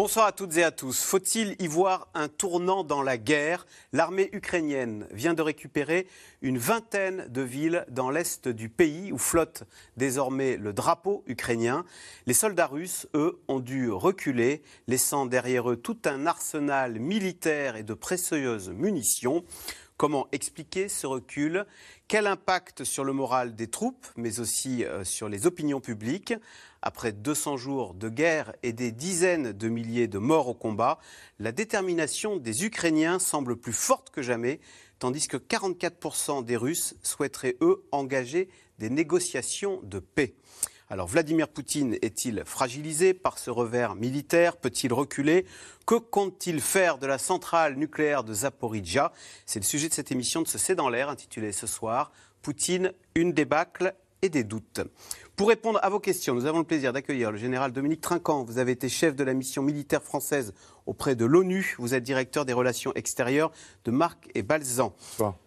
[0.00, 1.02] Bonsoir à toutes et à tous.
[1.02, 3.66] Faut-il y voir un tournant dans la guerre?
[3.92, 6.06] L'armée ukrainienne vient de récupérer
[6.40, 9.64] une vingtaine de villes dans l'est du pays où flotte
[9.96, 11.84] désormais le drapeau ukrainien.
[12.26, 17.82] Les soldats russes, eux, ont dû reculer, laissant derrière eux tout un arsenal militaire et
[17.82, 19.44] de précieuses munitions.
[19.96, 21.66] Comment expliquer ce recul?
[22.08, 26.32] Quel impact sur le moral des troupes, mais aussi euh, sur les opinions publiques
[26.80, 30.98] après 200 jours de guerre et des dizaines de milliers de morts au combat,
[31.38, 34.60] la détermination des Ukrainiens semble plus forte que jamais,
[34.98, 40.34] tandis que 44% des Russes souhaiteraient, eux, engager des négociations de paix.
[40.90, 44.56] Alors Vladimir Poutine est-il fragilisé par ce revers militaire?
[44.56, 45.44] Peut-il reculer?
[45.84, 49.12] Que compte-t-il faire de la centrale nucléaire de Zaporizhia?
[49.44, 52.94] C'est le sujet de cette émission de ce C'est dans l'air intitulée ce soir Poutine,
[53.14, 54.80] une débâcle et des doutes.
[55.36, 58.44] Pour répondre à vos questions, nous avons le plaisir d'accueillir le général Dominique Trinquant.
[58.44, 60.54] Vous avez été chef de la mission militaire française
[60.88, 61.76] auprès de l'ONU.
[61.78, 63.52] Vous êtes directeur des relations extérieures
[63.84, 64.94] de Marc et Balzan.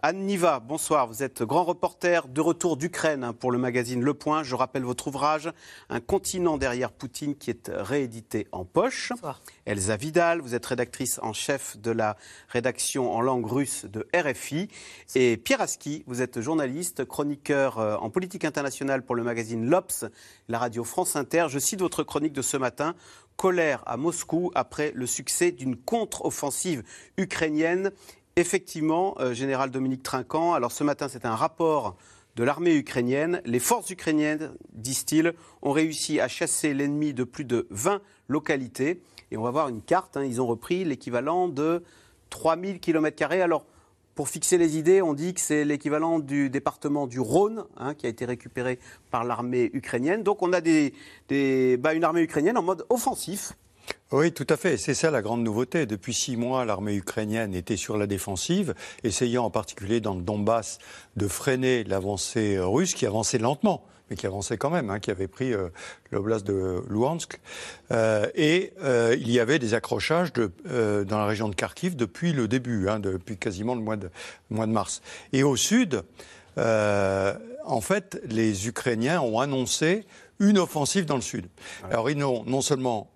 [0.02, 1.08] Anne Niva, bonsoir.
[1.08, 4.44] Vous êtes grand reporter de retour d'Ukraine hein, pour le magazine Le Point.
[4.44, 5.52] Je rappelle votre ouvrage,
[5.90, 9.10] Un continent derrière Poutine, qui est réédité en poche.
[9.10, 9.42] Bonsoir.
[9.66, 12.18] Elsa Vidal, vous êtes rédactrice en chef de la
[12.50, 14.68] rédaction en langue russe de RFI.
[15.16, 20.06] Et Pierre Aski, vous êtes journaliste, chroniqueur euh, en politique internationale pour le magazine L'Obs,
[20.50, 21.48] la radio France Inter.
[21.50, 22.96] Je cite votre chronique de ce matin
[23.42, 26.84] colère à Moscou après le succès d'une contre-offensive
[27.18, 27.92] ukrainienne.
[28.36, 31.98] Effectivement, euh, général Dominique Trinquant, alors ce matin c'est un rapport
[32.36, 33.42] de l'armée ukrainienne.
[33.46, 39.02] Les forces ukrainiennes, disent-ils, ont réussi à chasser l'ennemi de plus de 20 localités.
[39.32, 40.24] Et on va voir une carte, hein.
[40.24, 41.84] ils ont repris l'équivalent de
[42.30, 43.24] 3000 km.
[43.32, 43.66] Alors,
[44.22, 48.06] pour fixer les idées, on dit que c'est l'équivalent du département du Rhône, hein, qui
[48.06, 48.78] a été récupéré
[49.10, 50.22] par l'armée ukrainienne.
[50.22, 53.54] Donc on a bah, une armée ukrainienne en mode offensif.
[54.12, 54.78] Oui, tout à fait.
[54.78, 55.88] C'est ça la grande nouveauté.
[55.88, 60.78] Depuis six mois, l'armée ukrainienne était sur la défensive, essayant en particulier dans le Donbass
[61.16, 65.30] de freiner l'avancée russe qui avançait lentement mais qui avançait quand même, hein, qui avait
[65.30, 65.70] pris euh,
[66.12, 67.40] l'oblast de Luhansk.
[67.92, 70.52] Euh, et euh, il y avait des accrochages de,
[71.06, 74.10] dans la région de Kharkiv depuis le début, hein, depuis quasiment le mois de,
[74.50, 75.02] mois de mars.
[75.32, 76.04] Et au sud,
[76.58, 80.06] en fait, les Ukrainiens ont annoncé
[80.40, 81.46] une offensive dans le sud.
[81.90, 83.10] Alors ils n'ont non seulement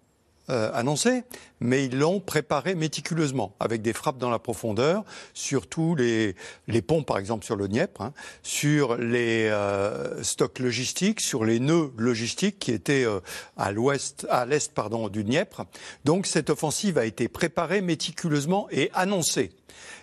[0.49, 1.23] euh, annoncé,
[1.59, 6.35] mais ils l'ont préparé méticuleusement, avec des frappes dans la profondeur, sur tous les,
[6.67, 8.13] les ponts, par exemple sur le Dniepr, hein,
[8.43, 13.19] sur les euh, stocks logistiques, sur les nœuds logistiques qui étaient euh,
[13.57, 15.63] à l'ouest, à l'est, pardon, du Dniepr.
[16.03, 19.51] Donc cette offensive a été préparée méticuleusement et annoncée.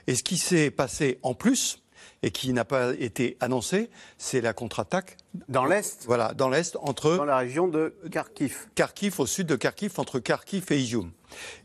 [0.06, 1.81] Et ce qui s'est passé en plus,
[2.22, 5.16] et qui n'a pas été annoncé, c'est la contre-attaque.
[5.49, 7.16] Dans l'Est Voilà, dans l'Est, entre.
[7.16, 8.69] Dans la région de Kharkiv.
[8.75, 11.11] Kharkiv, au sud de Kharkiv, entre Kharkiv et Izium.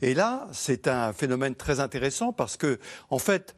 [0.02, 2.80] Et là, c'est un phénomène très intéressant parce que,
[3.10, 3.56] en fait,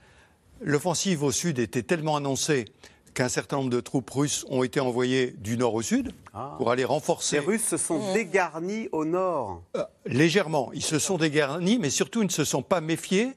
[0.62, 2.66] l'offensive au sud était tellement annoncée
[3.14, 6.56] qu'un certain nombre de troupes russes ont été envoyées du nord au sud ah.
[6.58, 7.40] pour aller renforcer.
[7.40, 10.70] Les Russes se sont dégarnis au nord euh, Légèrement.
[10.74, 13.34] Ils se sont dégarnis, mais surtout, ils ne se sont pas méfiés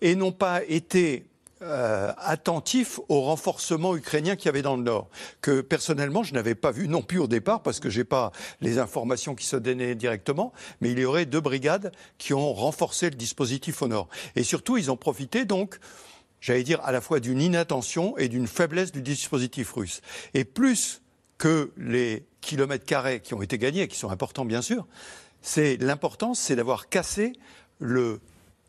[0.00, 1.24] et n'ont pas été
[1.62, 5.10] euh, attentif au renforcement ukrainien qu'il y avait dans le Nord,
[5.42, 8.32] que personnellement je n'avais pas vu non plus au départ parce que j'ai pas
[8.62, 13.10] les informations qui se donnaient directement, mais il y aurait deux brigades qui ont renforcé
[13.10, 14.08] le dispositif au Nord.
[14.36, 15.78] Et surtout, ils ont profité donc
[16.40, 20.00] j'allais dire à la fois d'une inattention et d'une faiblesse du dispositif russe.
[20.32, 21.02] Et plus
[21.36, 24.86] que les kilomètres carrés qui ont été gagnés, qui sont importants bien sûr,
[25.42, 27.34] c'est l'importance, c'est d'avoir cassé
[27.80, 28.20] le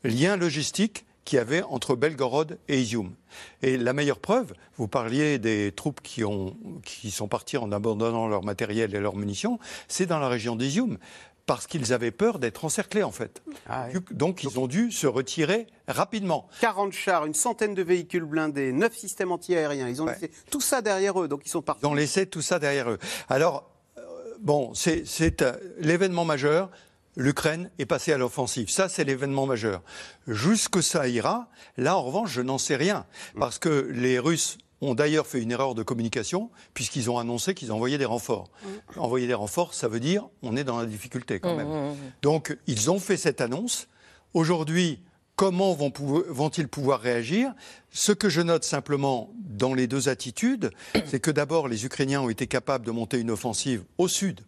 [0.03, 3.13] lien logistique qu'il y avait entre Belgorod et Izium.
[3.61, 8.27] Et la meilleure preuve, vous parliez des troupes qui, ont, qui sont parties en abandonnant
[8.27, 10.97] leur matériel et leurs munitions, c'est dans la région d'Izium
[11.45, 13.41] parce qu'ils avaient peur d'être encerclés en fait.
[13.67, 16.47] Ah Donc ils ont dû se retirer rapidement.
[16.61, 20.81] 40 chars, une centaine de véhicules blindés, 9 systèmes antiaériens, ils ont laissé tout ça
[20.81, 21.81] derrière eux, donc ils sont partis.
[21.83, 22.99] Ils ont laissé tout ça derrière eux.
[23.27, 24.01] Alors, euh,
[24.39, 26.69] bon, c'est euh, l'événement majeur,
[27.15, 28.69] l'Ukraine est passée à l'offensive.
[28.69, 29.81] Ça, c'est l'événement majeur.
[30.27, 33.05] Jusque ça ira, là, en revanche, je n'en sais rien.
[33.39, 37.71] Parce que les Russes ont d'ailleurs fait une erreur de communication, puisqu'ils ont annoncé qu'ils
[37.71, 38.49] envoyaient des renforts.
[38.97, 41.67] Envoyer des renforts, ça veut dire on est dans la difficulté quand même.
[41.67, 42.11] Mmh, mmh, mmh.
[42.23, 43.87] Donc, ils ont fait cette annonce.
[44.33, 45.03] Aujourd'hui,
[45.35, 47.53] comment vont-ils pouvoir réagir?
[47.91, 50.71] Ce que je note simplement dans les deux attitudes,
[51.05, 54.41] c'est que d'abord, les Ukrainiens ont été capables de monter une offensive au sud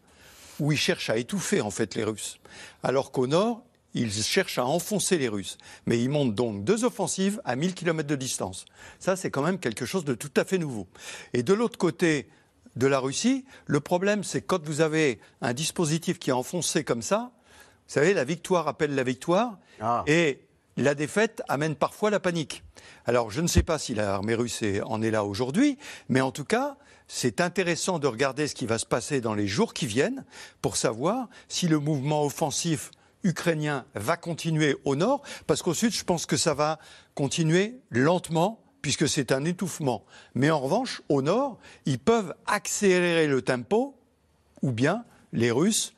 [0.64, 2.40] où ils cherchent à étouffer en fait les Russes.
[2.84, 3.64] Alors qu'au nord,
[3.94, 5.58] ils cherchent à enfoncer les Russes.
[5.86, 8.64] Mais ils montent donc deux offensives à 1000 km de distance.
[8.98, 10.88] Ça, c'est quand même quelque chose de tout à fait nouveau.
[11.34, 12.30] Et de l'autre côté
[12.78, 17.02] de la Russie, le problème, c'est quand vous avez un dispositif qui est enfoncé comme
[17.02, 17.32] ça,
[17.88, 20.04] vous savez, la victoire appelle la victoire, Ah.
[20.08, 20.40] et
[20.78, 22.64] la défaite amène parfois la panique.
[23.06, 25.78] Alors, je ne sais pas si l'armée russe en est là aujourd'hui,
[26.08, 26.78] mais en tout cas,
[27.16, 30.26] c'est intéressant de regarder ce qui va se passer dans les jours qui viennent
[30.64, 32.90] pour savoir si le mouvement offensif
[33.24, 36.80] ukrainien va continuer au nord, parce qu'au sud, je pense que ça va
[37.14, 40.04] continuer lentement, puisque c'est un étouffement.
[40.34, 43.96] Mais en revanche, au nord, ils peuvent accélérer le tempo,
[44.64, 45.94] ou bien les Russes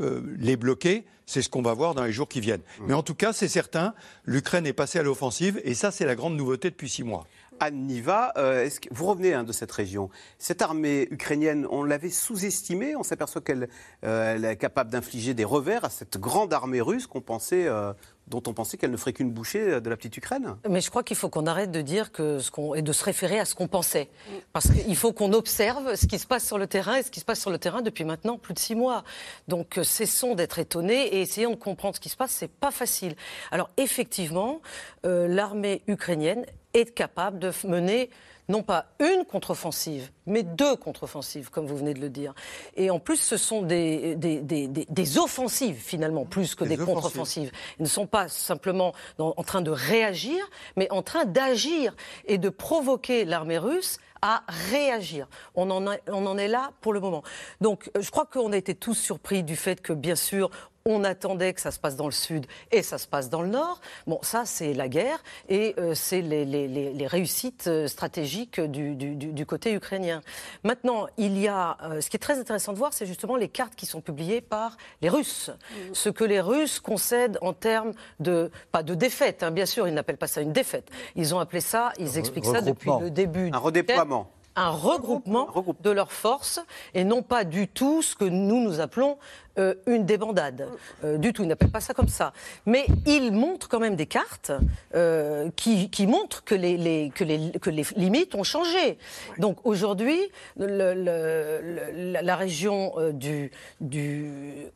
[0.00, 1.04] euh, les bloquer.
[1.24, 2.62] C'est ce qu'on va voir dans les jours qui viennent.
[2.88, 3.94] Mais en tout cas, c'est certain,
[4.24, 7.28] l'Ukraine est passée à l'offensive, et ça, c'est la grande nouveauté depuis six mois.
[7.62, 10.10] Anne Niva, euh, vous revenez hein, de cette région?
[10.36, 12.96] Cette armée ukrainienne, on l'avait sous-estimée.
[12.96, 13.68] On s'aperçoit qu'elle
[14.04, 17.92] euh, est capable d'infliger des revers à cette grande armée russe qu'on pensait, euh,
[18.26, 20.56] dont on pensait qu'elle ne ferait qu'une bouchée de la petite Ukraine.
[20.68, 23.04] Mais je crois qu'il faut qu'on arrête de dire que ce qu'on et de se
[23.04, 24.08] référer à ce qu'on pensait,
[24.52, 27.20] parce qu'il faut qu'on observe ce qui se passe sur le terrain et ce qui
[27.20, 29.04] se passe sur le terrain depuis maintenant plus de six mois.
[29.46, 32.32] Donc cessons d'être étonnés et essayons de comprendre ce qui se passe.
[32.32, 33.14] C'est pas facile.
[33.52, 34.60] Alors effectivement,
[35.04, 38.10] l'armée ukrainienne est capable de mener
[38.48, 42.34] non pas une contre-offensive, mais deux contre-offensives, comme vous venez de le dire.
[42.76, 46.82] Et en plus, ce sont des, des, des- des- offensives, finalement, plus que Des des,
[46.82, 46.94] offensives.
[46.94, 47.52] contre-offensives.
[47.78, 50.44] Ils ne sont pas simplement dans- en train de réagir,
[50.76, 51.94] mais en train d'agir
[52.26, 55.28] et de provoquer l'armée russe à réagir.
[55.54, 57.22] On en, a- on en est là pour le moment.
[57.60, 60.50] Donc, euh, je crois qu'on a été tous surpris du fait que, bien sûr,
[60.84, 63.48] on attendait que ça se passe dans le sud et ça se passe dans le
[63.48, 63.80] nord.
[64.06, 68.60] Bon, ça, c'est la guerre et euh, c'est les, les- les- les réussites euh, stratégiques
[68.60, 70.22] du, du- côté ukrainien.
[70.64, 73.48] Maintenant, il y a, euh, ce qui est très intéressant de voir, c'est justement les
[73.48, 75.50] cartes qui sont publiées par les Russes.
[75.92, 79.94] Ce que les Russes concèdent en termes de, pas de défaite, hein, bien sûr, ils
[79.94, 80.88] n'appellent pas ça une défaite.
[81.16, 83.50] Ils ont appelé ça, ils expliquent ça depuis le début.
[83.52, 84.30] Un redéploiement.
[84.56, 85.48] Un regroupement,
[85.82, 86.60] de leurs forces
[86.94, 89.16] et non pas du tout ce que nous nous appelons
[89.58, 90.68] euh, une débandade.
[91.04, 92.32] Euh, du tout, ils n'appellent pas ça comme ça.
[92.66, 94.52] Mais ils montrent quand même des cartes
[94.94, 98.98] euh, qui, qui montrent que les, les- que, les, que les limites ont changé.
[99.38, 100.18] Donc aujourd'hui,
[100.58, 103.50] le- le- le- la, région du,
[103.80, 104.30] du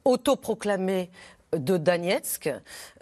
[0.05, 1.11] autoproclamé
[1.53, 2.51] de Donetsk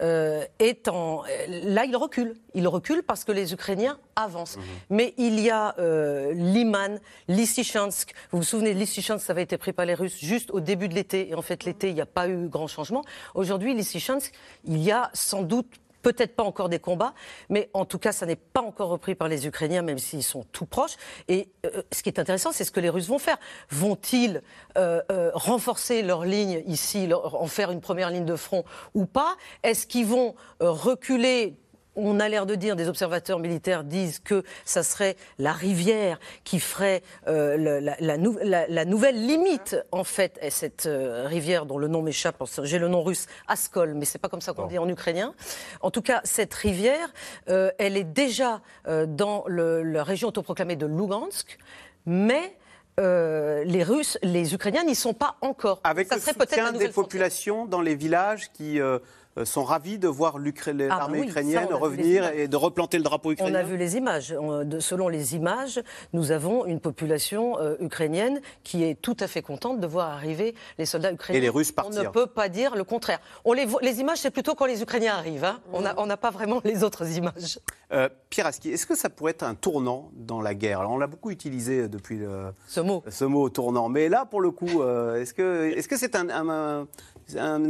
[0.00, 2.34] euh, est en là il recule.
[2.54, 4.58] Il recule parce que les Ukrainiens avancent.
[4.90, 6.98] Mais il y a euh, Liman
[7.28, 8.14] Lysychansk.
[8.30, 10.94] Vous vous souvenez Lysychansk ça avait été pris par les Russes juste au début de
[10.94, 11.30] l'été.
[11.30, 13.02] Et en fait l'été il n'y a pas eu grand changement.
[13.34, 14.32] Aujourd'hui Lysychansk
[14.64, 17.14] il y a sans doute Peut-être pas encore des combats,
[17.48, 20.44] mais en tout cas, ça n'est pas encore repris par les Ukrainiens, même s'ils sont
[20.52, 20.96] tout proches.
[21.28, 23.38] Et euh, ce qui est intéressant, c'est ce que les Russes vont faire.
[23.70, 24.42] Vont-ils
[24.76, 29.06] euh, euh, renforcer leur ligne ici, leur- en faire une première ligne de front ou
[29.06, 29.36] pas?
[29.62, 31.56] Est-ce qu'ils vont reculer
[31.96, 36.60] on a l'air de dire, des observateurs militaires disent que ça serait la rivière qui
[36.60, 41.66] ferait euh, la, la nou- la- la nouvelle limite, en fait, est cette euh, rivière
[41.66, 44.66] dont le nom m'échappe, j'ai le nom russe, Askol, mais c'est pas comme ça qu'on
[44.66, 45.34] dit en ukrainien.
[45.80, 47.12] En tout cas, cette rivière,
[47.48, 51.58] euh, elle est déjà euh, dans le- la région autoproclamée de Lugansk,
[52.06, 52.56] mais
[53.00, 55.80] euh, les Russes, les Ukrainiens n'y sont pas encore.
[55.82, 56.38] Avec ça le soutien
[56.72, 56.92] des frontière.
[56.92, 58.98] populations dans les villages qui euh,
[59.44, 63.02] sont ravis de voir l'Ukra- bah l'armée oui, ukrainienne on revenir et de replanter le
[63.02, 63.58] drapeau On ukrainien.
[63.58, 64.34] a vu les images.
[64.38, 65.82] On- selon les images,
[66.12, 70.54] nous avons une population euh, ukrainienne qui est tout à fait contente de voir arriver
[70.78, 71.38] les soldats ukrainiens.
[71.38, 72.02] Et les Russes On partir.
[72.04, 73.18] ne peut pas dire le contraire.
[73.44, 75.44] On les, voit- les images, c'est plutôt quand les Ukrainiens arrivent.
[75.44, 75.58] hein.
[75.72, 77.58] On n'a on n'a pas vraiment les autres images.
[77.92, 80.80] Euh, Pierre Aski, est-ce que ça pourrait être un tournant dans la guerre?
[80.80, 83.02] Alors, On l'a beaucoup utilisé depuis le- Ce mot.
[83.08, 86.28] ce mot tournant, mais là, pour le coup, euh, est-ce que est-ce que c'est un,
[86.30, 86.48] un-
[86.82, 86.86] un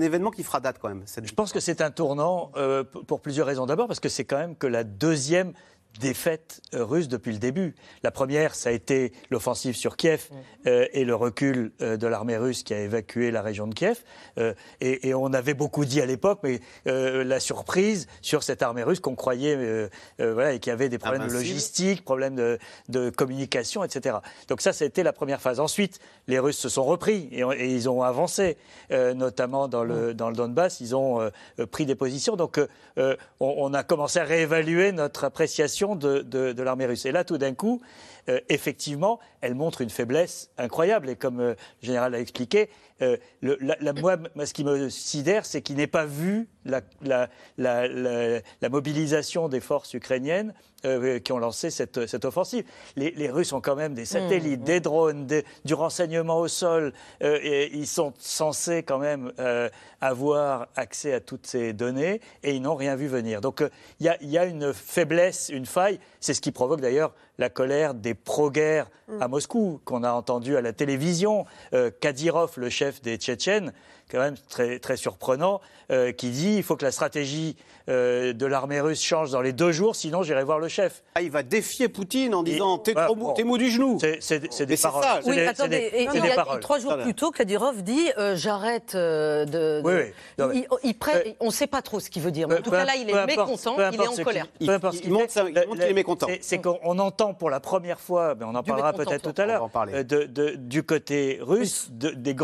[0.00, 3.20] événement qui fera date quand même cette Je pense que c'est un tournant euh, pour
[3.20, 3.66] plusieurs raisons.
[3.66, 5.52] D'abord parce que c'est quand même que la deuxième
[6.00, 7.74] défaite euh, russe depuis le début.
[8.02, 10.28] La première, ça a été l'offensive sur Kiev
[10.66, 14.02] euh, et le recul euh, de l'armée russe qui a évacué la région de Kiev.
[14.38, 18.82] Euh, et, et on avait beaucoup dit à l'époque, mais la surprise sur cette armée
[18.82, 22.58] russe qu'on croyait, voilà, et qui avait des problèmes de logistique, problèmes de,
[22.88, 24.16] de communication, etc.
[24.48, 25.60] Donc ça, c'était la première phase.
[25.60, 28.56] Ensuite, les Russes se sont repris et, et ils ont avancé,
[28.90, 30.80] notamment dans le, dans le Donbass.
[30.80, 31.30] Ils ont
[31.70, 32.36] pris des positions.
[32.36, 32.60] Donc,
[32.96, 37.06] on, on a commencé à réévaluer notre appréciation de, l'armée russe.
[37.06, 37.80] Et là, tout d'un coup,
[38.28, 41.10] euh, effectivement, elle montre une faiblesse incroyable.
[41.10, 42.70] Et comme euh, le général l'a expliqué,
[43.02, 46.80] euh, le- la, la- moi, ce qui me sidère, c'est qu'il n'ait pas vu la,
[48.70, 52.64] mobilisation des forces ukrainiennes euh, qui ont lancé cette, cette offensive.
[52.96, 56.92] Les, les Russes ont quand même des satellites, des drones, des- du renseignement au sol.
[57.22, 59.68] euh, et ils sont censés quand même euh,
[60.00, 63.40] avoir accès à toutes ces données et ils n'ont rien vu venir.
[63.40, 63.70] Donc euh,
[64.00, 65.98] il y, a, il y a une faiblesse, une faille.
[66.20, 68.88] C'est ce qui provoque d'ailleurs la colère des pro-guerres
[69.20, 71.44] à Moscou, qu'on a entendu à la télévision.
[71.72, 73.72] Euh, Kadyrov, le chef des Tchétchènes,
[74.10, 75.60] quand même très, très surprenant,
[75.90, 77.56] euh, qui dit il faut que la stratégie
[77.90, 81.02] euh, de l'armée russe change dans les deux jours, sinon j'irai voir le chef.
[81.14, 83.32] Ah, il va défier Poutine en disant T'es mou, bon.
[83.34, 83.98] t'es mou du genou.
[84.20, 85.02] C'est des c'est paroles.
[85.04, 86.60] ça, C'est Oui, des- attendez, des- et c'est il des y a- paroles.
[86.60, 89.50] trois jours plus tôt, Kadyrov dit euh, j'arrête euh, de.
[89.50, 90.12] de- Oui, oui.
[90.38, 92.48] Non, mais- Il- il prête- Euh, on ne sait pas trop ce qu'il veut dire.
[92.48, 94.46] mais en tout cas, là, il est importe- mécontent, il est en colère.
[94.58, 95.26] qu'il- peu importe ce Il il montre
[95.72, 96.26] qu'il est mécontent.
[96.40, 99.44] c'est- qu'on on entend pour la première fois, mais on en parlera peut-être tout à
[99.44, 99.68] l'heure,
[100.58, 102.34] du côté russe, de- des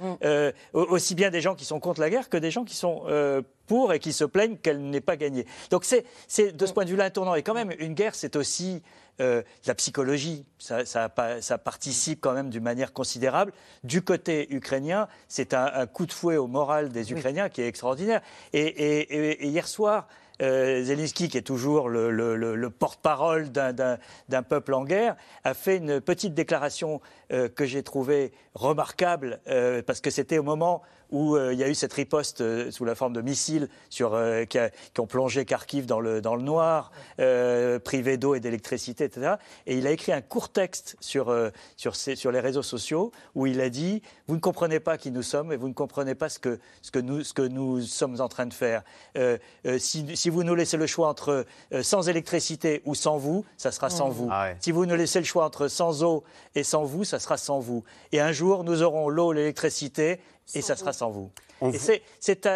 [0.00, 0.12] Mm.
[0.24, 2.76] euh, au- aussi bien des gens qui sont contre la guerre que des gens qui
[2.76, 5.46] sont euh, pour et qui se plaignent qu'elle n'ait pas gagné.
[5.70, 6.04] Donc c'est
[6.52, 7.34] de ce point de vue-là un tournant.
[7.34, 8.82] Et quand même, une guerre, c'est aussi
[9.20, 10.44] euh, la psychologie.
[10.58, 13.52] Ça, ça, pa- ça participe quand même d'une manière considérable.
[13.84, 17.68] Du côté ukrainien, c'est un, un coup de fouet au moral des Ukrainiens qui est
[17.68, 18.20] extraordinaire.
[18.52, 20.08] Et, et- et- et hier soir,
[20.42, 25.54] euh, Zelensky, qui est toujours le, le- le- le porte-parole d'un peuple en guerre, a
[25.54, 27.00] fait une petite déclaration
[27.32, 30.82] euh, que j'ai trouvée remarquable, euh, parce que c'était au moment
[31.14, 34.14] où euh, il y a eu cette riposte euh, sous la forme de missiles sur,
[34.14, 36.90] euh, qui, a- qui ont plongé Kharkiv dans le, dans le noir,
[37.84, 39.34] privé d'eau et d'électricité, etc.
[39.66, 41.34] Et il a écrit un court texte sur,
[41.76, 45.52] sur, les réseaux sociaux où il a dit Vous ne comprenez pas qui nous sommes
[45.52, 48.28] et vous ne comprenez pas ce que, ce que, nous, ce que nous sommes en
[48.28, 48.82] train de faire.
[49.16, 53.16] Euh, euh, si, si vous nous laissez le choix entre euh, sans électricité ou sans
[53.16, 54.28] vous, ça sera sans vous.
[54.30, 54.56] Ah ouais.
[54.60, 57.60] Si vous nous laissez le choix entre sans eau et sans vous, ça sera sans
[57.60, 57.84] vous.
[58.12, 60.20] Et un jour, nous aurons l'eau, l'électricité,
[60.54, 61.30] et ça sera sans vous.
[61.72, 62.02] C'est-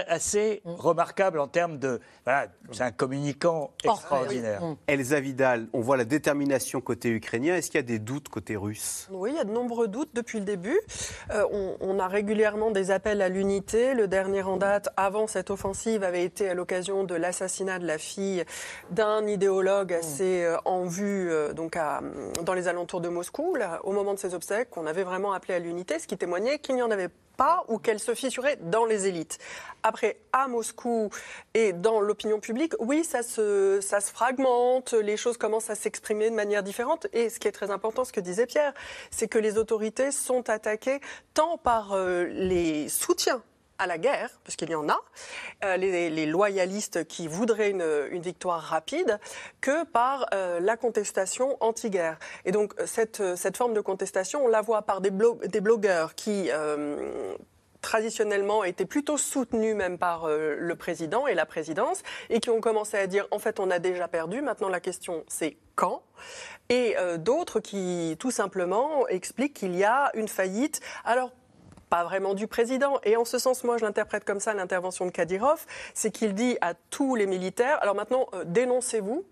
[0.08, 2.00] assez remarquable en termes de.
[2.24, 4.60] Voilà, c'est un communicant extraordinaire.
[4.86, 7.54] Elsa Vidal, on voit la détermination côté ukrainien.
[7.56, 9.08] Est-ce qu'il y a des doutes côté russe?
[9.10, 10.78] Oui, il y a de nombreux doutes depuis le début.
[11.30, 13.94] Euh, on, on a régulièrement des appels à l'unité.
[13.94, 17.96] Le dernier en date, avant cette offensive, avait été à l'occasion de l'assassinat de la
[17.98, 18.44] fille
[18.90, 22.02] d'un idéologue assez euh, en vue euh, donc à-
[22.42, 23.54] dans les alentours de Moscou.
[23.54, 26.58] Là, au moment de ses obsèques, on avait vraiment appelé à l'unité, ce qui témoignait
[26.58, 27.08] qu'il n'y en avait
[27.68, 29.38] ou qu'elle se fissurait dans les élites.
[29.82, 31.10] Après, à Moscou
[31.54, 36.30] et dans l'opinion publique, oui, ça se, ça se fragmente, les choses commencent à s'exprimer
[36.30, 37.06] de manière différente.
[37.12, 38.74] Et ce qui est très important, ce que disait Pierre,
[39.10, 41.00] c'est que les autorités sont attaquées
[41.34, 43.42] tant par euh, les soutiens
[43.78, 45.00] à la guerre, parce qu'il y en a,
[45.64, 49.18] euh, les, loyalistes qui voudraient une, victoire rapide,
[49.60, 52.18] que par euh, la contestation anti-guerre.
[52.44, 55.60] Et donc euh, cette, cette forme de contestation, on la voit par des, blo- des
[55.60, 56.50] blogueurs qui
[57.80, 62.96] traditionnellement étaient plutôt soutenus même par le président et la présidence et qui ont commencé
[62.96, 66.02] à dire en fait on a déjà perdu, maintenant la question c'est quand?
[66.68, 70.80] Et d'autres qui tout simplement expliquent qu'il y a une faillite.
[71.04, 71.30] Alors
[71.88, 72.98] pas vraiment du président.
[73.04, 75.64] Et en ce sens, moi, je l'interprète comme ça, l'intervention de Kadyrov,
[75.94, 79.24] c'est qu'il dit à tous les militaires, alors maintenant, euh, dénoncez-vous.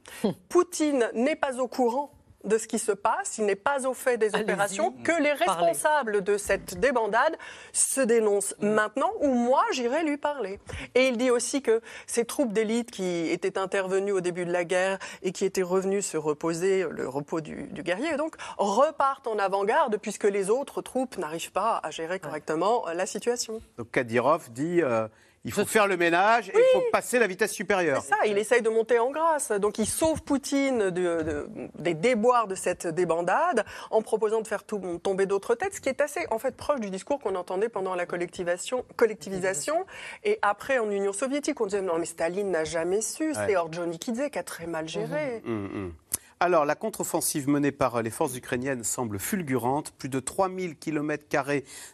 [0.49, 2.11] Poutine n'est pas au courant
[2.47, 5.71] de ce qui se passe, il n'est pas au fait des opérations, que les parlez.
[5.71, 7.37] responsables de cette débandade
[7.73, 10.59] se dénoncent maintenant ou moi j'irai lui parler.
[10.95, 14.65] Et il dit aussi que ces troupes d'élite qui étaient intervenues au début de la
[14.65, 19.39] guerre et qui étaient revenues se reposer, le repos du, du guerrier, donc repartent en
[19.39, 23.61] avant-garde puisque les autres troupes n'arrivent pas à gérer correctement euh, la situation.
[23.79, 25.09] Donc Kadyrov dit euh,
[25.47, 28.03] il faut faire le ménage et il faut passer la vitesse supérieure.
[28.03, 29.51] C'est ça, il essaye de monter en grâce.
[29.53, 31.49] Donc il sauve Poutine de- de-
[31.79, 35.89] des déboires de cette débandade en proposant de faire tout- tomber d'autres têtes, ce qui
[35.89, 39.87] est assez en fait proche du discours qu'on entendait pendant la collectivisation, collectivisation.
[40.25, 43.57] Et après en Union soviétique, on disait non mais Staline n'a jamais su, c'est Ouais.
[43.57, 45.43] Orjonikidze qui a très mal géré.
[45.47, 45.93] Hum, hum.
[46.39, 49.93] Alors, la contre-offensive menée par les forces ukrainiennes semble fulgurante.
[49.93, 51.25] Plus de 3000 km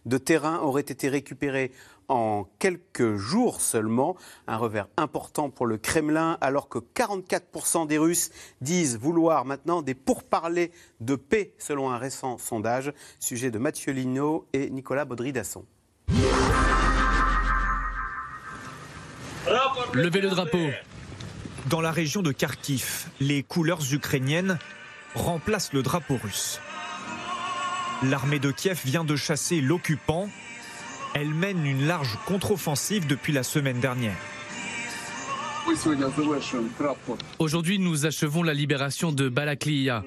[0.04, 1.70] de terrain auraient été récupérés
[2.12, 4.16] en quelques jours seulement.
[4.46, 9.94] Un revers important pour le Kremlin, alors que 44% des Russes disent vouloir maintenant des
[9.94, 12.92] pourparlers de paix, selon un récent sondage.
[13.18, 15.64] Sujet de Mathieu Lino et Nicolas Baudry-Dasson.
[19.94, 20.68] Levez le drapeau.
[21.66, 24.58] Dans la région de Kharkiv, les couleurs ukrainiennes
[25.14, 26.60] remplacent le drapeau russe.
[28.02, 30.28] L'armée de Kiev vient de chasser l'occupant.
[31.14, 34.16] Elle mène une large contre-offensive depuis la semaine dernière.
[37.38, 40.04] Aujourd'hui, nous achevons la libération de Balaklia,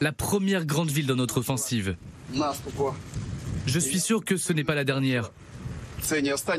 [0.00, 1.96] la première grande ville dans notre offensive.
[3.66, 5.32] Je suis sûr que ce n'est pas la dernière.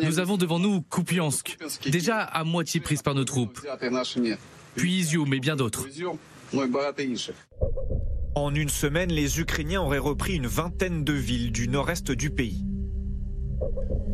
[0.02, 3.60] Nous avons devant nous Kupiansk, déjà à moitié prise par nos troupes,
[4.76, 5.88] puis Izium et bien d'autres.
[8.36, 12.66] En une semaine, les Ukrainiens auraient repris une vingtaine de villes du nord-est du pays.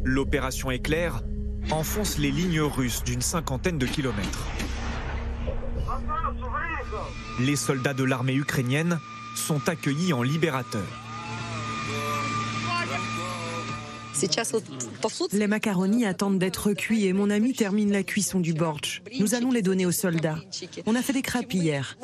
[0.04, 1.22] L'opération Éclair
[1.72, 4.48] enfonce les lignes russes d'une cinquantaine de kilomètres.
[7.40, 9.00] Les soldats de l'armée ukrainienne
[9.36, 10.82] sont accueillis en libérateurs.
[15.32, 19.02] Les macaronis attendent d'être cuits et mon ami termine la cuisson du bortsch.
[19.20, 20.40] Nous allons les donner aux soldats.
[20.86, 21.98] On a fait des crêpes hier.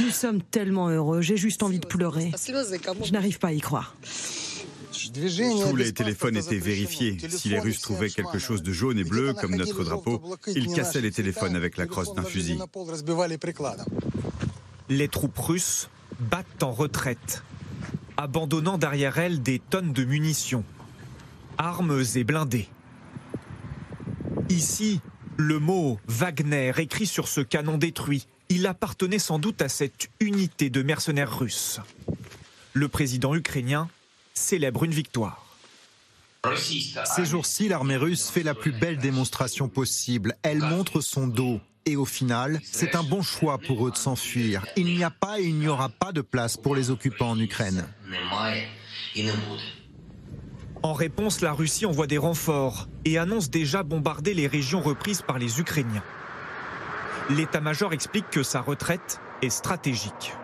[0.00, 2.30] Nous sommes tellement heureux, j'ai juste envie de pleurer.
[3.04, 3.94] Je n'arrive pas à y croire.
[5.12, 7.18] Tous les téléphones étaient vérifiés.
[7.28, 11.00] Si les Russes trouvaient quelque chose de jaune et bleu, comme notre drapeau, ils cassaient
[11.00, 12.58] les téléphones avec la crosse d'un fusil.
[14.88, 15.88] Les troupes russes
[16.18, 17.42] battent en retraite,
[18.16, 20.64] abandonnant derrière elles des tonnes de munitions,
[21.58, 22.68] armes et blindés.
[24.48, 25.00] Ici,
[25.36, 30.70] le mot Wagner écrit sur ce canon détruit, il appartenait sans doute à cette unité
[30.70, 31.80] de mercenaires russes.
[32.72, 33.88] Le président ukrainien
[34.40, 35.46] célèbre une victoire.
[37.04, 40.34] Ces jours-ci, l'armée russe fait la plus belle démonstration possible.
[40.42, 41.60] Elle montre son dos.
[41.86, 44.64] Et au final, c'est un bon choix pour eux de s'enfuir.
[44.76, 47.38] Il n'y a pas et il n'y aura pas de place pour les occupants en
[47.38, 47.86] Ukraine.
[50.82, 55.38] En réponse, la Russie envoie des renforts et annonce déjà bombarder les régions reprises par
[55.38, 56.04] les Ukrainiens.
[57.30, 60.34] L'état-major explique que sa retraite est stratégique.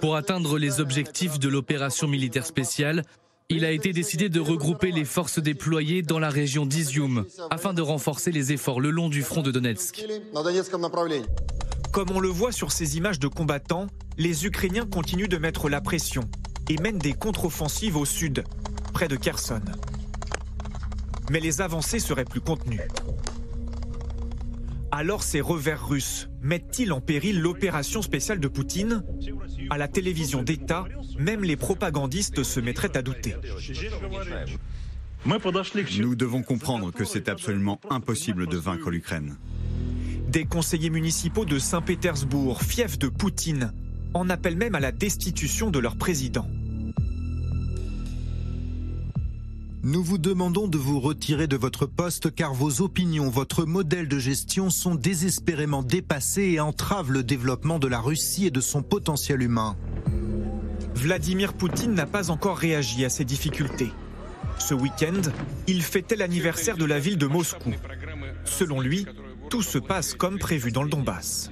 [0.00, 3.04] Pour atteindre les objectifs de l'opération militaire spéciale,
[3.50, 7.80] il a été décidé de regrouper les forces déployées dans la région d'Izium afin de
[7.80, 10.04] renforcer les efforts le long du front de Donetsk.
[11.92, 13.86] Comme on le voit sur ces images de combattants,
[14.18, 16.22] les Ukrainiens continuent de mettre la pression
[16.68, 18.44] et mènent des contre-offensives au sud,
[18.92, 19.62] près de Kherson.
[21.30, 22.80] Mais les avancées seraient plus contenues.
[24.98, 29.04] Alors ces revers russes mettent-ils en péril l'opération spéciale de Poutine?
[29.70, 30.86] À la télévision d'État,
[31.20, 33.36] même les propagandistes se mettraient à douter.
[35.24, 39.36] Nous devons comprendre que c'est absolument impossible de vaincre l'Ukraine.
[40.26, 43.72] Des conseillers municipaux de Saint-Pétersbourg, fiefs de Poutine,
[44.14, 46.50] en appellent même à la destitution de leur président.
[49.90, 54.18] Nous vous demandons de vous retirer de votre poste car vos opinions, votre modèle de
[54.18, 59.40] gestion sont désespérément dépassés et entravent le développement de la Russie et de son potentiel
[59.40, 59.78] humain.
[60.94, 63.90] Vladimir Poutine n'a pas encore réagi à ces difficultés.
[64.58, 65.22] Ce week-end,
[65.66, 67.72] il fêtait l'anniversaire de la ville de Moscou.
[68.44, 69.06] Selon lui,
[69.48, 71.50] tout se passe comme prévu dans le Donbass.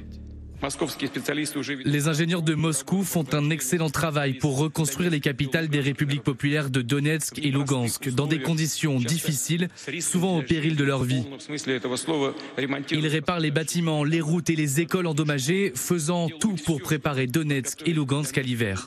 [1.84, 6.70] Les ingénieurs de Moscou font un excellent travail pour reconstruire les capitales des républiques populaires
[6.70, 9.68] de Donetsk et Lugansk dans des conditions difficiles,
[10.00, 11.24] souvent au péril de leur vie.
[12.90, 17.86] Ils réparent les bâtiments, les routes et les écoles endommagées, faisant tout pour préparer Donetsk
[17.86, 18.86] et Lugansk à l'hiver.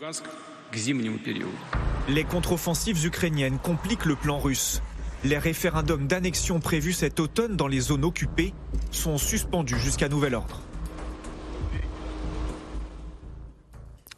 [2.07, 4.81] Les contre-offensives ukrainiennes compliquent le plan russe.
[5.23, 8.53] Les référendums d'annexion prévus cet automne dans les zones occupées
[8.91, 10.61] sont suspendus jusqu'à nouvel ordre.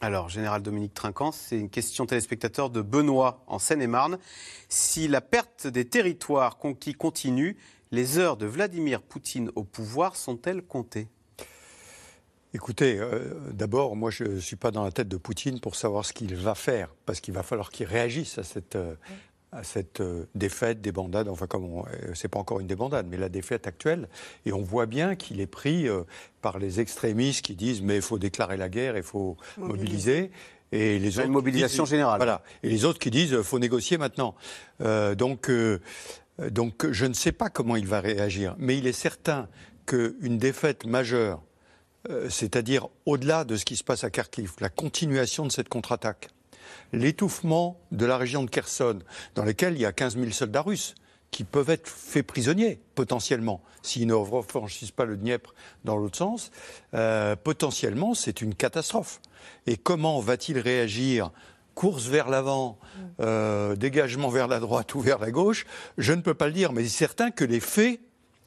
[0.03, 4.17] Alors, Général Dominique Trinquant, c'est une question téléspectateur de Benoît en Seine-et-Marne.
[4.67, 7.55] Si la perte des territoires conquis continue,
[7.91, 11.07] les heures de Vladimir Poutine au pouvoir sont-elles comptées?
[12.55, 16.03] Écoutez, euh, d'abord, moi, je ne suis pas dans la tête de Poutine pour savoir
[16.03, 18.95] ce qu'il va faire, parce qu'il va falloir qu'il réagisse à cette, euh,
[19.51, 23.17] à cette euh, défaite, débandade, enfin comme on, euh, c'est pas encore une débandade, mais
[23.17, 24.07] la défaite actuelle.
[24.45, 26.03] Et on voit bien qu'il est pris euh,
[26.41, 30.31] par les extrémistes qui disent mais il faut déclarer la guerre, il faut mobiliser.
[30.71, 32.17] Et les autres une mobilisation qui disent- générale.
[32.17, 32.43] Voilà.
[32.63, 34.35] Et les autres qui disent faut négocier maintenant.
[34.79, 35.79] Euh, donc, euh,
[36.49, 39.49] donc je ne sais pas comment il va réagir, mais il est certain
[39.85, 41.41] qu'une défaite majeure,
[42.09, 46.29] euh, c'est-à-dire au-delà de ce qui se passe à Kharkiv, la continuation de cette contre-attaque,
[46.93, 48.99] l'étouffement de la région de Kherson,
[49.36, 50.95] dans laquelle il y a 15 000 soldats russes
[51.31, 54.15] qui peuvent être faits prisonniers, potentiellement, s'ils ne
[54.47, 55.53] franchissent pas le Dniepr
[55.86, 56.51] dans l'autre sens,
[56.93, 59.21] euh, potentiellement, c'est une catastrophe.
[59.65, 61.31] Et comment va-t-il réagir
[61.73, 62.77] Course vers l'avant,
[63.21, 65.65] euh, dégagement vers la droite ou vers la gauche,
[65.97, 68.01] je ne peux pas le dire, mais c'est certain que les faits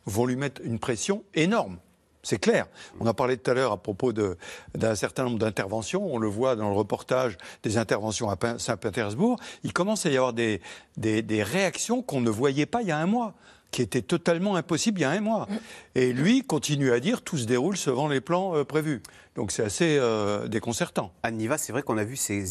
[0.04, 1.78] vont lui mettre une pression énorme.
[2.24, 2.66] C'est clair.
[2.98, 6.04] On a parlé tout à l'heure à propos d'un certain nombre d'interventions.
[6.12, 9.38] On le voit dans le reportage des interventions à Saint-Pétersbourg.
[9.62, 10.60] Il commence à y avoir des,
[10.96, 13.34] des- des réactions qu'on ne voyait pas il y a un mois.
[13.70, 15.48] qui était totalement impossible il y a un mois.
[15.96, 19.02] Et lui continue à dire tout se déroule selon les plans euh, prévus.
[19.34, 21.12] Donc c'est assez euh, déconcertant.
[21.30, 22.44] Niva, c'est vrai qu'on a vu ces,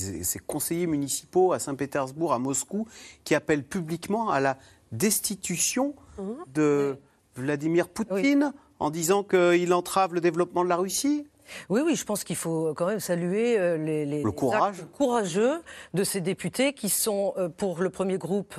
[0.45, 2.88] conseillers municipaux à Saint-Pétersbourg, à Moscou,
[3.23, 4.57] qui appellent publiquement à la
[4.91, 6.36] destitution mhm.
[6.53, 6.97] de
[7.36, 11.25] Vladimir Poutine en disant qu'il entrave le développement de la Russie
[11.69, 14.77] oui, oui, je pense qu'il faut quand même saluer euh, les, le courage.
[14.93, 15.62] courageux
[15.93, 18.56] de ces députés qui sont euh, pour le premier groupe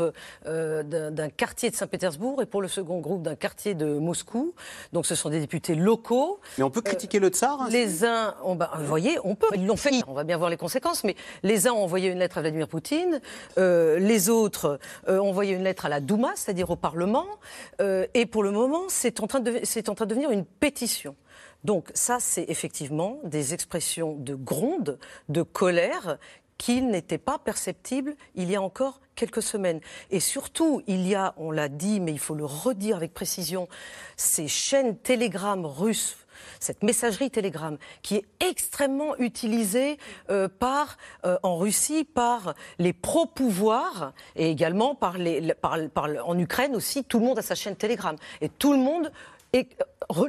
[0.46, 4.54] euh, d'un quartier de Saint-Pétersbourg et pour le second groupe d'un quartier de Moscou.
[4.92, 6.40] Donc ce sont des députés locaux.
[6.58, 9.48] Mais on peut critiquer le tsar hein, Les uns, on, bah, vous voyez, on peut.
[9.54, 10.02] Ils l'ont fait.
[10.06, 11.04] On va bien voir les conséquences.
[11.04, 13.20] Mais les uns ont envoyé une lettre à Vladimir Poutine,
[13.56, 17.26] les autres ont envoyé une lettre à la Douma, c'est-à-dire au Parlement.
[17.80, 21.16] et pour le moment, c'est en, train de, en train de devenir une pétition.
[21.64, 26.18] Donc ça, c'est effectivement des expressions de gronde, de colère
[26.58, 29.80] qui n'étaient pas perceptibles il y a encore quelques semaines.
[30.10, 33.68] Et surtout, il y a, on l'a dit, mais il faut le redire avec précision,
[34.16, 36.16] ces chaînes télégrammes russes
[36.60, 39.98] cette messagerie Telegram, qui est extrêmement utilisée
[40.30, 47.04] euh, par, euh, en Russie par les pro-pouvoirs et également par les, en Ukraine aussi,
[47.04, 48.16] tout le monde a sa chaîne Telegram.
[48.40, 49.10] Et tout le monde
[49.54, 49.68] et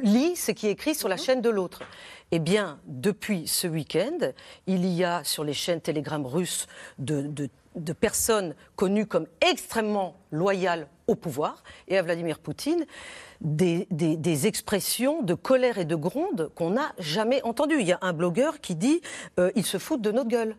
[0.02, 1.22] lit ce qui est écrit sur la mhm.
[1.22, 1.82] chaîne de l'autre.
[2.30, 4.18] Eh bien, depuis ce week-end,
[4.66, 6.66] il y a sur les chaînes Telegram russes
[6.98, 7.48] de,
[7.92, 12.86] personnes connues comme extrêmement loyales au pouvoir et à Vladimir Poutine
[13.40, 17.80] des, expressions de colère et de gronde qu'on n'a jamais entendues.
[17.80, 19.02] Il y a un blogueur qui dit
[19.38, 20.56] euh, ils se foutent de notre gueule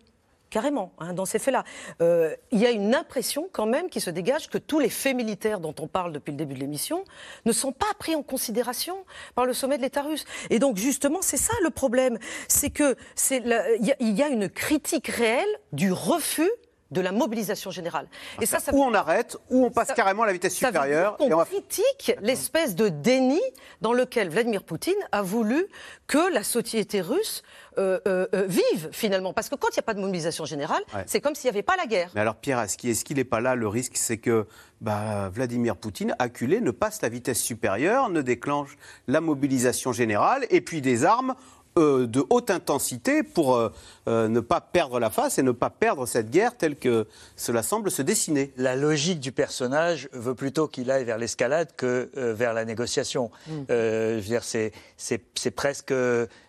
[0.50, 1.64] carrément, hein, dans ces faits-là.
[2.02, 5.16] Euh, il y a une impression quand même qui se dégage que tous les faits
[5.16, 7.04] militaires dont on parle depuis le début de l'émission
[7.46, 9.06] ne sont pas pris en considération
[9.36, 10.26] par le sommet de l'État russe.
[10.50, 12.96] Et donc justement, c'est ça le problème, c'est que
[13.30, 16.50] il y, a une critique réelle du refus
[16.92, 18.08] de la mobilisation générale.
[18.42, 21.18] Et ça, ça, ou on arrête, ou on passe carrément à la vitesse supérieure.
[21.20, 23.42] on, critique l'espèce de déni
[23.82, 25.68] dans lequel Vladimir Poutine a voulu
[26.08, 27.44] que la société russe
[27.78, 29.34] euh, euh, euh, vive finalement.
[29.34, 31.64] Parce que quand il n'y a pas de mobilisation générale, c'est comme s'il n'y avait
[31.64, 32.10] pas la guerre.
[32.16, 34.48] Mais alors Pierre, est-ce qu'il n'est pas là Le risque, c'est que
[34.82, 40.62] bah, Vladimir Poutine, acculé, ne passe la vitesse supérieure, ne déclenche la mobilisation générale, et
[40.62, 41.36] puis des armes
[41.78, 43.72] euh, de haute intensité pour euh,
[44.08, 47.62] euh, ne pas perdre la face et ne pas perdre cette guerre telle que cela
[47.62, 48.52] semble se dessiner.
[48.58, 53.30] La logique du personnage veut plutôt qu'il aille vers l'escalade que vers la négociation.
[53.48, 53.52] Mm.
[53.70, 55.94] je veux dire, c'est presque,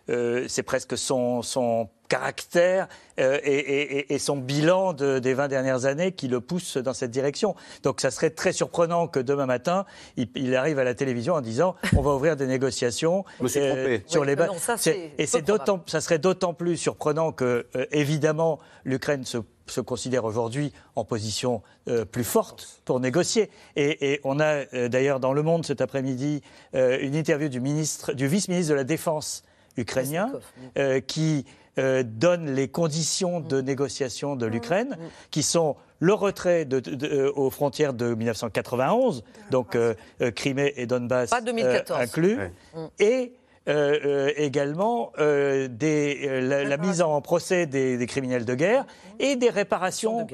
[0.09, 2.89] c'est presque son, son caractère
[3.21, 7.55] euh, et, son bilan des 20 dernières années qui le pousse dans cette direction.
[7.83, 9.85] Donc ça serait très surprenant que demain matin,
[10.17, 13.25] il, arrive à la télévision en disant on va ouvrir des négociations
[13.57, 14.51] euh, sur les bases.
[15.19, 20.25] Et c'est d'autant, ça serait d'autant plus surprenant que, euh, évidemment, l'Ukraine se se considère
[20.25, 21.61] aujourd'hui en position
[22.11, 23.51] plus forte pour négocier.
[23.77, 26.41] Et, on a d'ailleurs dans Le Monde cet après-midi
[26.73, 29.45] une interview du, ministre, du vice-ministre de la Défense
[29.77, 30.33] ukrainien
[31.07, 31.45] qui
[31.79, 34.97] euh, donne les conditions de négociation de l'Ukraine,
[35.31, 39.95] qui sont le retrait de, euh, aux frontières de 1991, donc euh,
[40.35, 41.33] Crimée et Donbass
[41.91, 42.39] inclus,
[42.99, 43.33] et
[44.37, 48.87] également des, la, mise en procès des, criminels de guerre
[49.19, 50.27] et des réparations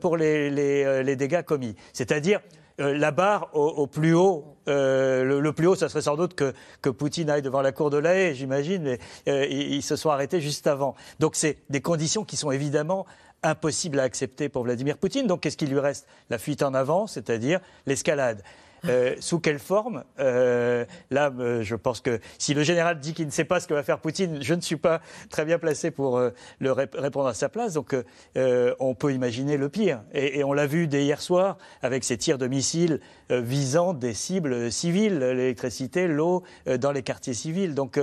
[0.00, 1.76] pour les, les, dégâts commis.
[1.92, 2.40] C'est-à-dire
[2.80, 4.56] euh, la barre au, plus haut.
[4.68, 7.90] Euh, le, plus haut, ça serait sans doute que, que Poutine aille devant la cour
[7.90, 10.94] de la haie, j'imagine, mais euh, ils, se sont arrêtés juste avant.
[11.18, 13.06] Donc c'est des conditions qui sont évidemment
[13.42, 15.26] impossibles à accepter pour Vladimir Poutine.
[15.26, 16.06] Donc qu'est-ce qui lui reste?
[16.30, 18.42] La fuite en avant, c'est-à-dire l'escalade.
[18.88, 23.26] Euh, sous quelle forme euh, Là, euh, je pense que si le général dit qu'il
[23.26, 25.90] ne sait pas ce que va faire Poutine, je ne suis pas très bien placé
[25.90, 26.20] pour
[26.58, 27.74] le répondre à sa place.
[27.74, 27.94] Donc,
[28.36, 30.02] on peut imaginer le pire.
[30.12, 34.72] Et, on l'a vu dès hier soir avec ces tirs de missiles visant des cibles
[34.72, 37.74] civiles, l'électricité, l'eau, dans les quartiers civils.
[37.74, 38.00] Donc,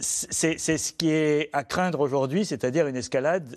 [0.00, 3.56] c'est ce qui est à craindre aujourd'hui, c'est-à-dire une escalade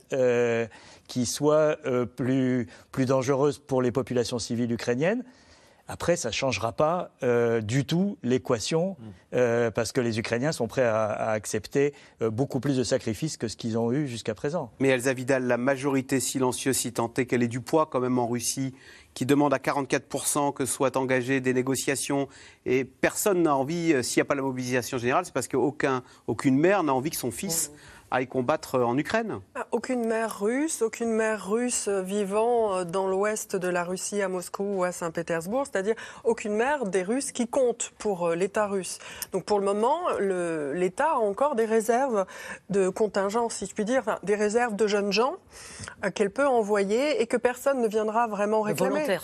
[1.07, 1.77] qui soit
[2.15, 5.23] plus dangereuse pour les populations civiles ukrainiennes.
[5.87, 9.05] Après, ça ne changera pas euh, du tout l'équation, mm.
[9.35, 13.49] euh, parce que les Ukrainiens sont prêts à, accepter euh, beaucoup plus de sacrifices que
[13.49, 14.71] ce qu'ils ont eu jusqu'à présent.
[14.79, 18.17] Mais Elsa Vidal, la majorité silencieuse, si tant est qu'elle ait du poids quand même
[18.17, 18.73] en Russie,
[19.13, 22.29] qui demande à 44% que soient engagées des négociations,
[22.65, 26.83] et personne n'a envie, s'il n'y a pas la mobilisation générale, c'est parce qu'aucune mère
[26.83, 27.71] n'a envie que son fils...
[28.13, 33.55] Mm aille combattre en Ukraine ah, Aucune mère russe, aucune mère russe vivant dans l'ouest
[33.55, 37.91] de la Russie, à Moscou ou à Saint-Pétersbourg, c'est-à-dire aucune mère des Russes qui compte
[37.97, 38.99] pour l'État russe.
[39.31, 42.25] Donc pour le moment, l'État a encore des réserves
[42.69, 45.37] de contingents, si je puis dire, des réserves de jeunes gens
[46.13, 49.17] qu'elle peut envoyer et que personne ne viendra vraiment réclamer.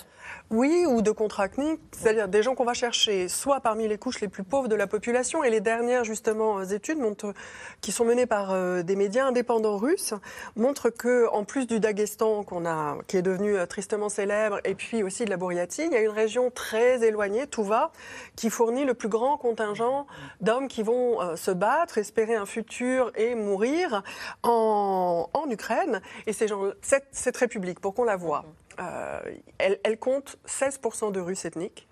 [0.52, 4.28] Oui, ou de contracniques, c'est-à-dire des gens qu'on va chercher soit parmi les couches les
[4.28, 5.44] plus pauvres de la population.
[5.44, 7.34] Et les dernières, justement, études montrent,
[7.82, 10.14] qui sont menées par euh, des médias indépendants russes
[10.56, 14.76] montrent que, en plus du Daghestan, qu'on a, qui est devenu euh, tristement célèbre, et
[14.76, 17.92] puis aussi de la Bouriatie, il y a une région très éloignée, Touva,
[18.36, 20.08] qui fournit le plus grand contingent
[20.42, 24.04] d'hommes qui vont euh, se battre, espérer un futur et mourir
[24.44, 26.02] en, en Ukraine.
[26.28, 28.46] Et ces gens, cette, cette république, pour qu'on la voit,
[28.80, 29.20] euh,
[29.58, 31.88] elle, compte 16% de Russes ethniques.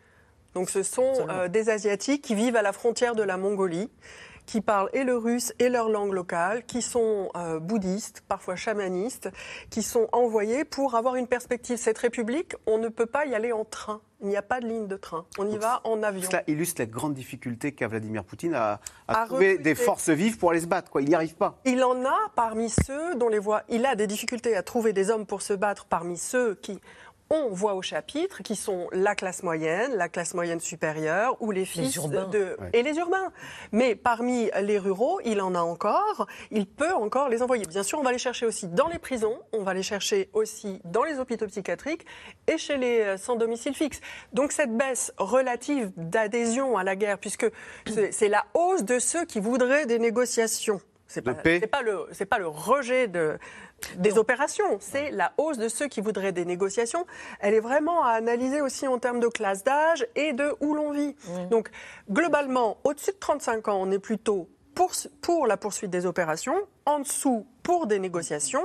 [0.53, 3.89] Donc ce sont euh, des Asiatiques qui vivent à la frontière de la Mongolie,
[4.47, 9.29] qui parlent et le russe et leur langue locale, qui sont euh, bouddhistes, parfois chamanistes,
[9.69, 11.77] qui sont envoyés pour avoir une perspective.
[11.77, 14.01] Cette république, on ne peut pas y aller en train.
[14.21, 15.27] Il n'y a pas de ligne de train.
[15.37, 16.27] On y va en avion.
[16.27, 18.79] Cela illustre la grande difficulté qu'a Vladimir Poutine à,
[19.27, 20.89] trouver des forces vives pour aller se battre.
[20.89, 21.03] Quoi.
[21.03, 21.59] Il n'y arrive pas.
[21.65, 23.61] Il en a parmi ceux dont les voix.
[23.69, 26.79] Il a des difficultés à trouver des hommes pour se battre parmi ceux qui
[27.29, 31.65] on voit au chapitre qui sont la classe moyenne, la classe moyenne supérieure ou les
[31.65, 33.31] fils de et les urbains.
[33.71, 37.65] Mais parmi les ruraux, il en a encore, il peut encore les envoyer.
[37.65, 40.81] Bien sûr, on va les chercher aussi dans les prisons, on va les chercher aussi
[40.85, 42.05] dans les hôpitaux psychiatriques
[42.47, 43.99] et chez les euh, sans domicile fixe.
[44.33, 47.47] Donc cette baisse relative d'adhésion à la guerre puisque
[47.85, 50.81] c'est la hausse de ceux qui voudraient des négociations.
[51.09, 53.39] C'est pas, pas, le, pas le rejet de,
[53.97, 57.05] des opérations, c'est la hausse de ceux qui voudraient des négociations.
[57.39, 60.91] Elle est vraiment à analyser aussi en termes de classe d'âge et de où l'on
[60.91, 61.15] vit.
[61.49, 61.69] Donc,
[62.09, 66.99] globalement, au-dessus de 35 ans, on est plutôt pour, pour, la poursuite des opérations, en
[66.99, 68.63] dessous pour des négociations,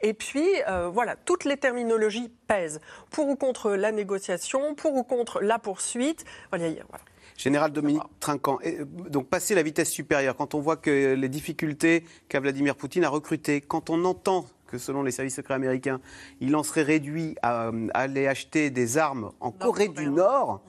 [0.00, 5.02] et puis euh, voilà, toutes les terminologies pèsent pour ou contre la négociation, pour ou
[5.02, 6.24] contre la poursuite.
[6.50, 7.04] Voilà, voilà.
[7.40, 12.04] Général Dominique Trinquant, euh, donc passer la vitesse supérieure, quand on voit que les difficultés
[12.28, 16.00] qu'a Vladimir Poutine à recruter, quand on entend que selon les services secrets américains,
[16.40, 20.62] il en serait réduit à, euh, aller acheter des armes en Corée du Nord,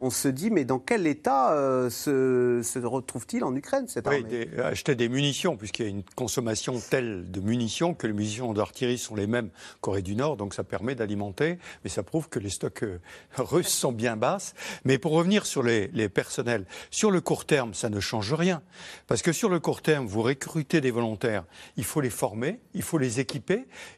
[0.00, 4.24] on se dit mais dans quel état euh, se, retrouve-t-il en Ukraine cette armée?
[4.30, 8.52] oui, Acheter des munitions, puisqu'il y a une consommation telle de munitions que les munitions
[8.52, 12.38] d'artillerie sont les mêmes Corée du Nord, donc ça permet d'alimenter, mais ça prouve que
[12.38, 12.98] les stocks euh,
[13.38, 14.54] russes sont bien basses.
[14.84, 18.62] Mais pour revenir sur les, les personnels, sur le court terme, ça ne change rien,
[19.06, 21.44] parce que sur le court terme, vous recrutez des volontaires,
[21.76, 23.45] il faut les former, il faut les équiper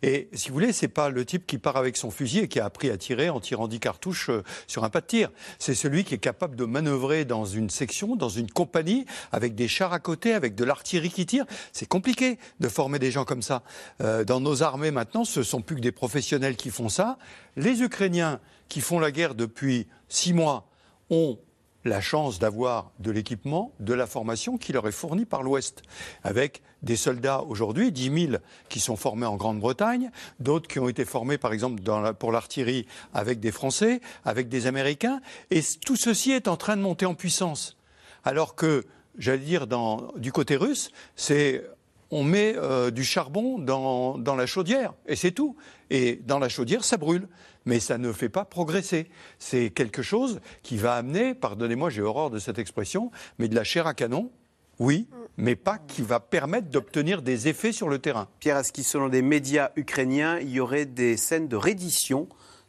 [0.03, 2.61] et si vous voulez, c'est pas le type qui part avec son fusil et qui
[2.61, 5.31] a appris à tirer en tirant 10 cartouches euh, sur un pas de tir.
[5.59, 9.69] C'est celui qui est capable de manœuvrer dans une section, dans une compagnie, avec des
[9.69, 11.45] chars à côté, avec de l'artillerie qui tire.
[11.73, 13.63] C'est compliqué de former des gens comme ça.
[14.03, 17.19] Euh, dans nos armées maintenant, ce sont plus que des professionnels qui font ça.
[17.57, 20.69] Les Ukrainiens qui font la guerre depuis six mois
[21.11, 21.39] ont
[21.89, 25.83] la chance d'avoir de l'équipement, de la formation qui leur est fournie par l'Ouest,
[26.23, 28.33] avec des soldats aujourd'hui, 10 000
[28.69, 31.83] qui sont formés en Grande-Bretagne, d'autres qui ont été formés par exemple
[32.15, 35.21] pour l'artillerie avec des Français, avec des Américains,
[35.51, 37.77] et tout ceci est en train de monter en puissance.
[38.25, 38.85] Alors que,
[39.17, 39.67] j'allais dire,
[40.17, 41.65] du côté russe, c'est
[42.11, 45.57] on met euh, du charbon dans, dans, la chaudière, et c'est tout.
[45.91, 47.29] Et dans la chaudière, ça brûle.
[47.67, 49.11] Mais ça ne fait pas progresser.
[49.39, 53.65] C'est quelque chose qui va amener, pardonnez-moi, j'ai horreur de cette expression, mais de la
[53.65, 54.31] chair à canon,
[54.79, 58.29] oui, mais pas qui va permettre d'obtenir des effets sur le terrain.
[58.39, 62.29] Pierre Aski, selon des médias ukrainiens, il y aurait des scènes de reddition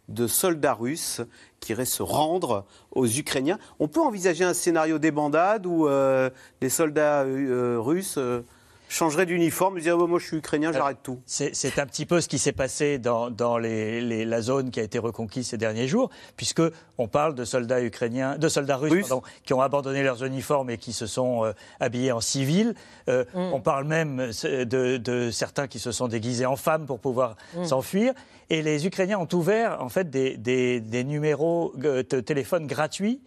[0.10, 1.21] de soldats russes
[1.60, 3.60] qui iraient se rendre aux Ukrainiens.
[3.80, 6.30] On peut envisager un scénario débandade où euh,
[6.62, 8.41] les soldats euh, russes euh,
[8.89, 11.21] changerait d'uniforme, dirait oh, moi je suis ukrainien, j'arrête tout.
[11.25, 14.84] C'est un petit peu ce qui s'est passé dans, dans les, la zone qui a
[14.84, 16.62] été reconquise ces derniers jours, puisque
[16.97, 20.78] on parle de soldats ukrainiens, de soldats russes, Pardon, qui ont abandonné leurs uniformes et
[20.78, 22.73] qui se sont euh, habillés en civil.
[23.08, 23.54] Euh, mm.
[23.54, 27.36] On parle même euh, de, de, certains qui se sont déguisés en femmes pour pouvoir
[27.56, 27.65] mm.
[27.65, 28.13] s'enfuir.
[28.49, 33.21] Et les Ukrainiens ont ouvert en fait des, des, des numéros de téléphone gratuits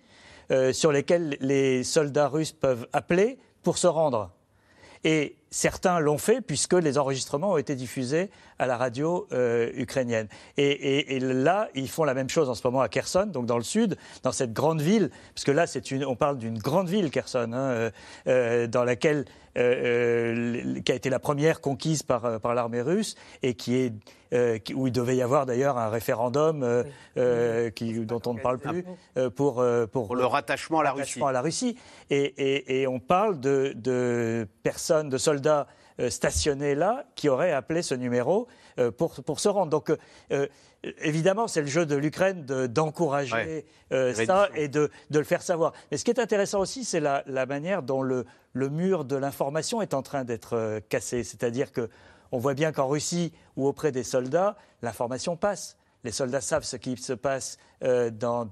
[0.72, 4.30] sur lesquels les soldats russes peuvent appeler pour se rendre.
[5.04, 10.28] Et certains l'ont fait puisque les enregistrements ont été diffusés à la radio euh, ukrainienne.
[10.56, 13.64] Et, là, ils font la même chose en ce moment à Kherson, donc dans le
[13.64, 15.66] sud, dans cette grande ville, parce que là,
[16.06, 17.90] on parle d'une grande ville, Kherson, hein, euh,
[18.26, 23.74] euh, dans laquelle qui a été la première conquise par, par l'armée russe et qui
[23.74, 23.92] est
[24.74, 26.84] où il devait y avoir d'ailleurs un référendum
[27.74, 28.84] qui, dont on ne parle plus
[29.34, 31.20] pour, pour, le rattachement à la Russie.
[31.22, 31.76] À la Russie.
[32.10, 35.66] Et, et on parle de, de personnes, de soldats
[36.08, 38.48] stationnés là qui auraient appelé ce numéro
[38.96, 39.70] pour, pour se rendre.
[39.70, 39.92] Donc,
[41.02, 43.66] évidemment, c'est le jeu de l'Ukraine d'encourager
[44.14, 45.72] ça et de, de, le faire savoir.
[45.90, 49.16] Mais ce qui est intéressant aussi, c'est la, la, manière dont le, le mur de
[49.16, 51.24] l'information est en train d'être cassé.
[51.24, 51.88] C'est-à-dire que
[52.32, 55.76] on voit bien qu'en Russie ou auprès des soldats, l'information passe.
[56.04, 58.44] Les soldats savent ce qui se passe euh, dans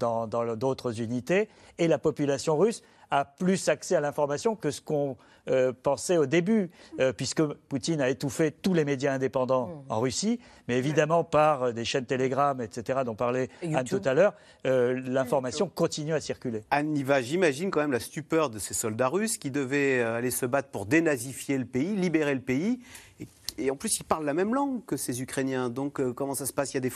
[0.56, 5.16] d'autres unités et la population russe a plus accès à l'information que ce qu'on
[5.48, 9.92] euh, pensait au début, euh, puisque Poutine a étouffé tous les médias indépendants mmh.
[9.92, 10.38] en Russie,
[10.68, 16.14] mais évidemment par des chaînes Telegram, etc., dont parlait Anne tout à l'heure, l'information continue
[16.14, 16.62] à circuler.
[16.70, 20.46] Anne Niva, j'imagine quand même la stupeur de ces soldats russes qui devaient aller se
[20.46, 22.78] battre pour dénazifier le pays, libérer le pays,
[23.18, 23.26] et
[23.70, 25.68] en plus, ils parlent la même langue que ces Ukrainiens.
[25.68, 26.72] Donc, euh, comment ça se passe?
[26.72, 26.92] Il y a des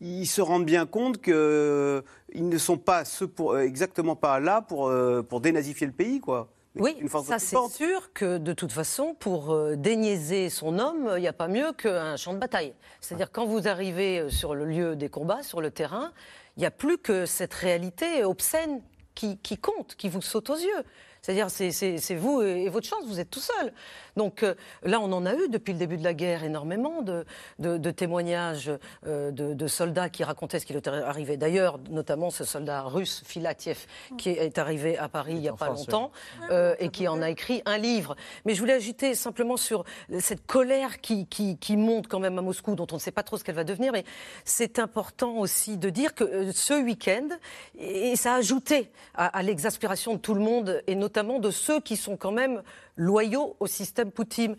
[0.00, 2.02] Ils se rendent bien compte qu'ils euh,
[2.34, 4.92] ne sont pas ceux pour, euh, exactement pas là pour,
[5.28, 6.48] pour dénazifier le pays, quoi.
[6.76, 11.32] Oui, ça c'est sûr que de toute façon, pour déniaiser son homme, il n'y a
[11.32, 12.72] pas mieux qu'un champ de bataille.
[13.00, 16.12] C'est-à-dire quand vous arrivez sur le lieu des combats, sur le terrain,
[16.56, 18.80] il n'y a plus que cette réalité obscène
[19.16, 20.84] qui, qui compte, qui vous saute aux yeux.
[21.22, 23.72] C'est-à-dire, c'est vous et, votre chance, vous êtes tout seul.
[24.16, 27.90] Donc euh, là, on en a eu depuis le début de la guerre énormément de,
[27.90, 28.70] témoignages
[29.06, 31.36] euh, de, soldats qui racontaient ce qui leur était arrivé.
[31.36, 35.68] D'ailleurs, notamment ce soldat russe, Filatiev, qui est arrivé à Paris il n'y a pas
[35.68, 36.10] longtemps
[36.50, 38.16] euh, et qui en a écrit un livre.
[38.44, 39.84] Mais je voulais ajouter simplement sur
[40.18, 43.36] cette colère qui, qui, monte quand même à Moscou, dont on ne sait pas trop
[43.36, 43.92] ce qu'elle va devenir.
[43.92, 44.04] Mais
[44.44, 47.28] c'est important aussi de dire que ce week-end,
[47.78, 51.50] et ça a ajouté à, à l'exaspération de tout le monde, et notamment notamment de
[51.50, 52.62] ceux qui sont quand même
[52.96, 54.56] loyaux au système Poutine.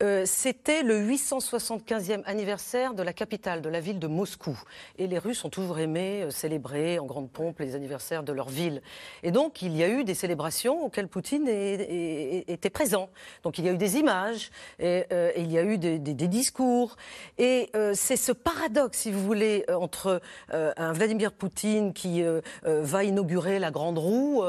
[0.00, 4.56] Euh, c'était le 875e anniversaire de la capitale, de la ville de Moscou.
[4.96, 8.48] Et les Russes ont toujours aimé euh, célébrer en grande pompe les anniversaires de leur
[8.48, 8.80] ville.
[9.24, 13.08] Et donc, il y a eu des célébrations auxquelles Poutine était présent.
[13.42, 16.96] Donc, il y a eu des images, et, euh, il y a eu des, discours.
[17.38, 20.20] Et c'est ce paradoxe, si vous voulez, entre
[20.52, 22.22] un Vladimir Poutine qui
[22.64, 24.42] va inaugurer la grande roue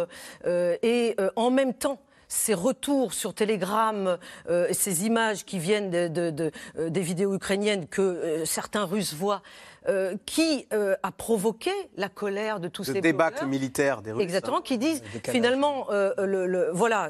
[0.45, 4.17] et en même temps ces retours sur Telegram,
[4.49, 9.41] euh, ces images qui viennent euh, des vidéos ukrainiennes que euh, certains Russes voient,
[9.89, 14.21] euh, qui euh, a provoqué la colère de tous le ces débâcle militaire des Russes.
[14.21, 17.09] Exactement, qui disent finalement, euh, le, voilà,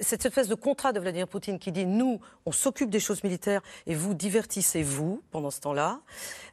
[0.00, 3.60] cette espèce de contrat de Vladimir Poutine qui dit nous, on s'occupe des choses militaires
[3.86, 6.00] et vous divertissez-vous pendant ce temps-là.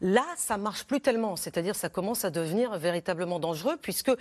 [0.01, 4.11] Là, ça marche plus tellement, c'est-à-dire ça commence à devenir véritablement dangereux puisque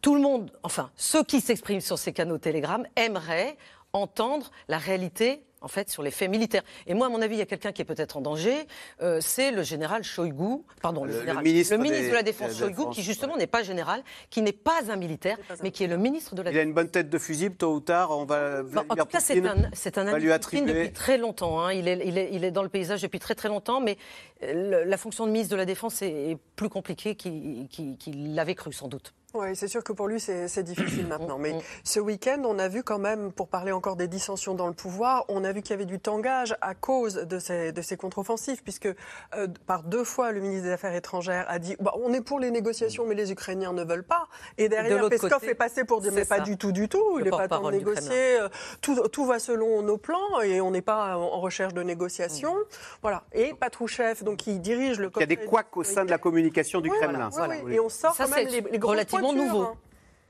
[0.00, 3.58] tout le monde, enfin ceux qui s'expriment sur ces canaux Telegram aimeraient
[3.92, 6.62] entendre la réalité en fait, sur les faits militaires.
[6.86, 8.66] Et moi, à mon avis, il y a quelqu'un qui est peut-être en danger,
[9.02, 13.46] euh, c'est le général Shoigu, pardon, le, ministre, de la Défense Shoigu, qui justement n'est
[13.46, 16.56] pas général, qui n'est pas un militaire, mais qui est le ministre de la Défense.
[16.56, 18.62] Il a une bonne tête de fusil, tôt ou tard, on va.
[18.88, 21.60] en tout cas, c'est un, c'est un ami depuis très longtemps.
[21.60, 21.72] Hein.
[21.72, 23.96] Il, est, il, est, il, est, dans le paysage depuis très très longtemps, mais
[24.40, 29.14] la fonction de ministre de la Défense est, plus compliquée qu'il l'avait cru, sans doute.
[29.34, 31.36] Oui, c'est sûr que pour lui, c'est difficile maintenant.
[31.36, 34.72] Mais ce week-end, on a vu quand même, pour parler encore des dissensions dans le
[34.72, 37.98] pouvoir, on a vu qu'il y avait du tangage à cause de ces, de ces
[37.98, 42.14] contre-offensives, puisque euh, par deux fois, le ministre des Affaires étrangères a dit bah, on
[42.14, 44.28] est pour les négociations, mais les Ukrainiens ne veulent pas.
[44.56, 47.18] Et derrière, Peskov est passé pour dire mais pas du tout, du tout.
[47.18, 48.40] il n'est pas temps de négocier.
[48.40, 48.48] Euh,
[48.80, 52.54] tout, tout, va selon nos plans et on n'est pas en recherche de négociation.
[52.54, 52.64] Mm.
[53.02, 53.24] Voilà.
[53.32, 55.10] Et Patrouchev, donc, qui dirige le.
[55.16, 57.30] Il y a des couacs au sein de la communication du Kremlin.
[57.32, 57.56] Voilà.
[57.70, 59.62] Et on sort quand même les, les nouveau.
[59.62, 59.74] Hein.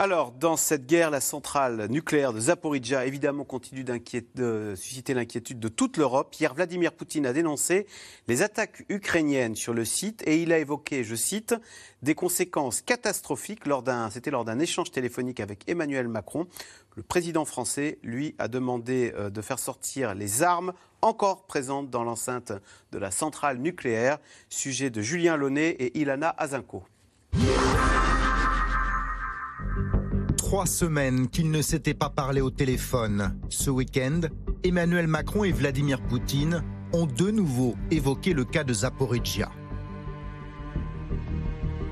[0.01, 5.67] Alors, dans cette guerre, la centrale nucléaire de Zaporizhia, évidemment, continue de susciter l'inquiétude de
[5.67, 6.33] toute l'Europe.
[6.39, 7.85] Hier, Vladimir Poutine a dénoncé
[8.29, 11.57] les attaques ukrainiennes sur le site et il a évoqué, je cite,
[12.03, 13.65] des conséquences catastrophiques
[14.13, 16.47] c'était lors d'un échange téléphonique avec Emmanuel Macron.
[16.95, 22.05] Le président français, lui, a demandé euh, de faire sortir les armes encore présentes dans
[22.05, 22.53] l'enceinte
[22.93, 24.19] de la centrale nucléaire.
[24.49, 26.85] Sujet de Julien Launay et Ilana Azinko.
[30.49, 33.39] Trois semaines qu'ils ne s'étaient pas parlé au téléphone.
[33.51, 34.21] Ce week-end,
[34.65, 36.63] Emmanuel Macron et Vladimir Poutine
[36.95, 39.51] ont de nouveau évoqué le cas de Zaporizhia.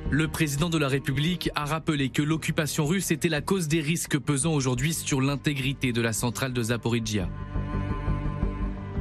[0.08, 4.18] Le président de la République a rappelé que l'occupation russe était la cause des risques
[4.18, 7.28] pesant aujourd'hui sur l'intégrité de la centrale de Zaporizhia.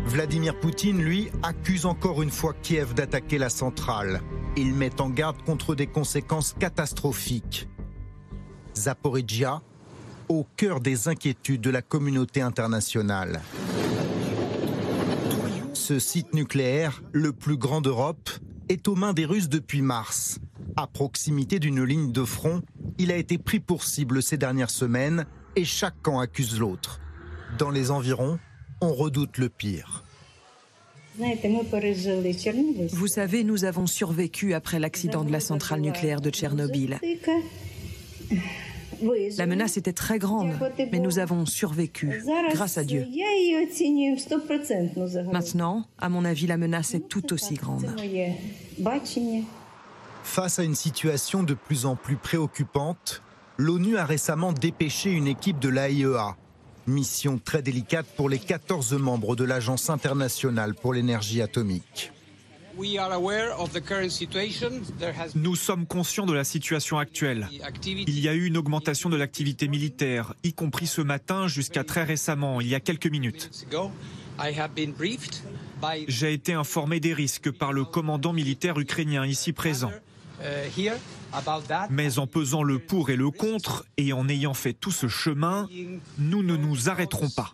[0.06, 4.20] Vladimir Poutine, lui, accuse encore une fois Kiev d'attaquer la centrale.
[4.58, 7.70] Il met en garde contre des conséquences catastrophiques.
[8.76, 9.62] Zaporizhia,
[10.30, 13.42] au cœur des inquiétudes de la communauté internationale.
[15.74, 18.30] Ce site nucléaire, le plus grand d'Europe,
[18.70, 20.40] est aux mains des Russes depuis mars.
[20.76, 22.62] À proximité d'une ligne de front,
[22.98, 27.00] il a été pris pour cible ces dernières semaines et chaque camp accuse l'autre.
[27.58, 28.40] Dans les environs,
[28.82, 30.04] on redoute le pire.
[32.92, 37.00] Vous savez, nous avons survécu après l'accident de la centrale nucléaire de Tchernobyl.
[39.38, 40.52] La menace était très grande,
[40.92, 43.06] mais nous avons survécu, grâce à Dieu.
[45.32, 47.86] Maintenant, à mon avis, la menace est tout aussi grande.
[50.24, 53.22] Face à une situation de plus en plus préoccupante,
[53.58, 56.36] l'ONU a récemment dépêché une équipe de l'AIEA.
[56.88, 62.12] Mission très délicate pour les 14 membres de l'Agence internationale pour l'énergie atomique.
[65.36, 67.50] Nous sommes conscients de la situation actuelle.
[67.86, 72.04] Il y a eu une augmentation de l'activité militaire, y compris ce matin jusqu'à très
[72.04, 73.50] récemment, il y a quelques minutes.
[76.08, 79.92] J'ai été informé des risques par le commandant militaire ukrainien ici présent.
[81.90, 85.68] Mais en pesant le pour et le contre et en ayant fait tout ce chemin,
[86.18, 87.54] nous ne nous arrêterons pas.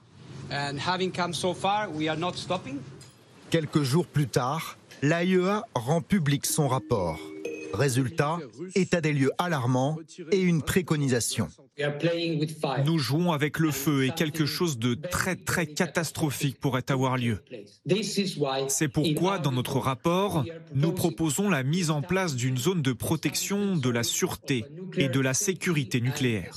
[3.50, 7.20] Quelques jours plus tard, l'AIEA rend public son rapport.
[7.74, 8.38] Résultat,
[8.76, 9.98] état des lieux alarmant
[10.32, 11.48] et une préconisation.
[12.86, 17.40] Nous jouons avec le feu et quelque chose de très très catastrophique pourrait avoir lieu.
[18.68, 20.44] C'est pourquoi dans notre rapport,
[20.76, 24.66] nous proposons la mise en place d'une zone de protection de la sûreté
[24.98, 26.54] et de la sécurité nucléaire.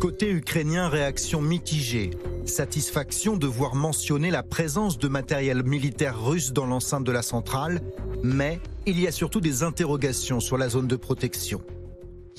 [0.00, 2.10] Côté ukrainien, réaction mitigée.
[2.46, 7.80] Satisfaction de voir mentionner la présence de matériel militaire russe dans l'enceinte de la centrale,
[8.24, 11.60] mais il y a surtout des interrogations sur la zone de protection.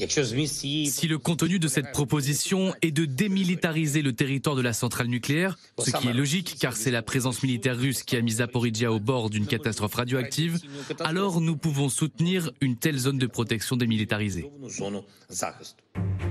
[0.08, 5.58] Si le contenu de cette proposition est de démilitariser le territoire de la centrale nucléaire,
[5.78, 9.00] ce qui est logique car c'est la présence militaire russe qui a mis Zaporizhia au
[9.00, 10.60] bord d'une catastrophe radioactive,
[11.00, 14.50] alors nous pouvons soutenir une telle zone de protection démilitarisée.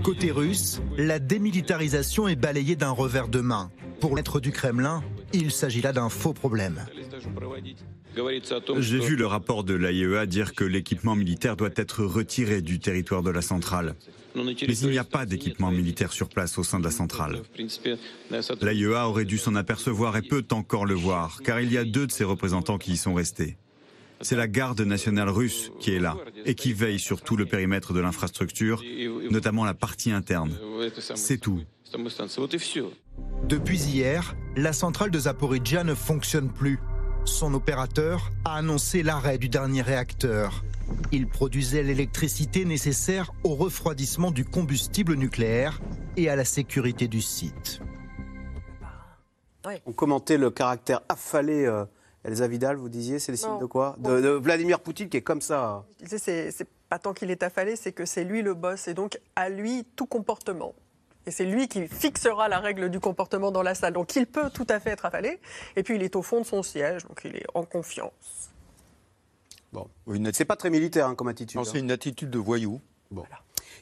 [0.03, 3.71] Côté russe, la démilitarisation est balayée d'un revers de main.
[4.01, 5.03] Pour l'être du Kremlin,
[5.33, 6.87] il s'agit là d'un faux problème.
[8.79, 13.23] J'ai vu le rapport de l'AIEA dire que l'équipement militaire doit être retiré du territoire
[13.23, 13.95] de la centrale.
[14.35, 17.43] Mais il n'y a pas d'équipement militaire sur place au sein de la centrale.
[18.61, 22.07] L'AIEA aurait dû s'en apercevoir et peut encore le voir, car il y a deux
[22.07, 23.57] de ses représentants qui y sont restés.
[24.21, 27.93] C'est la garde nationale russe qui est là et qui veille sur tout le périmètre
[27.93, 28.83] de l'infrastructure,
[29.31, 30.59] notamment la partie interne.
[31.15, 31.63] C'est tout.
[33.49, 36.79] Depuis hier, la centrale de Zaporizhia ne fonctionne plus.
[37.29, 40.65] Son opérateur a annoncé l'arrêt du dernier réacteur.
[41.13, 45.81] Il produisait l'électricité nécessaire au refroidissement du combustible nucléaire
[46.17, 47.81] et à la sécurité du site.
[49.87, 51.67] On commentait le caractère affalé.
[51.67, 51.85] Euh,
[52.25, 55.23] Elsa Vidal, vous disiez, c'est le signe de quoi de, de Vladimir Poutine qui est
[55.23, 55.85] comme ça.
[56.05, 59.49] C'est pas tant qu'il est affalé, c'est que c'est lui le boss et donc à
[59.49, 60.75] lui tout comportement.
[61.29, 63.93] Et c'est lui qui fixera la règle du comportement dans la salle.
[63.93, 65.41] Donc il peut tout à fait être affalé.
[65.77, 68.51] Et puis il est au fond de son siège, donc il est en confiance.
[69.75, 69.87] Bon,
[70.33, 71.61] c'est pas très militaire hein, comme attitude.
[71.65, 71.81] C'est hein.
[71.81, 72.81] une attitude de voyou.
[73.11, 73.25] Bon.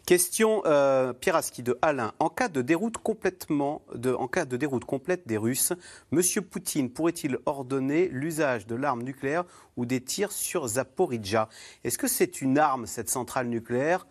[0.07, 2.15] Question euh, Pieraski de Alain.
[2.19, 5.73] En cas de déroute complètement, de, en cas de déroute complète des Russes,
[6.11, 9.45] Monsieur Poutine pourrait-il ordonner l'usage de l'arme nucléaire
[9.77, 11.49] ou des tirs sur Zaporizhia
[11.85, 14.05] Est-ce que c'est une arme cette centrale nucléaire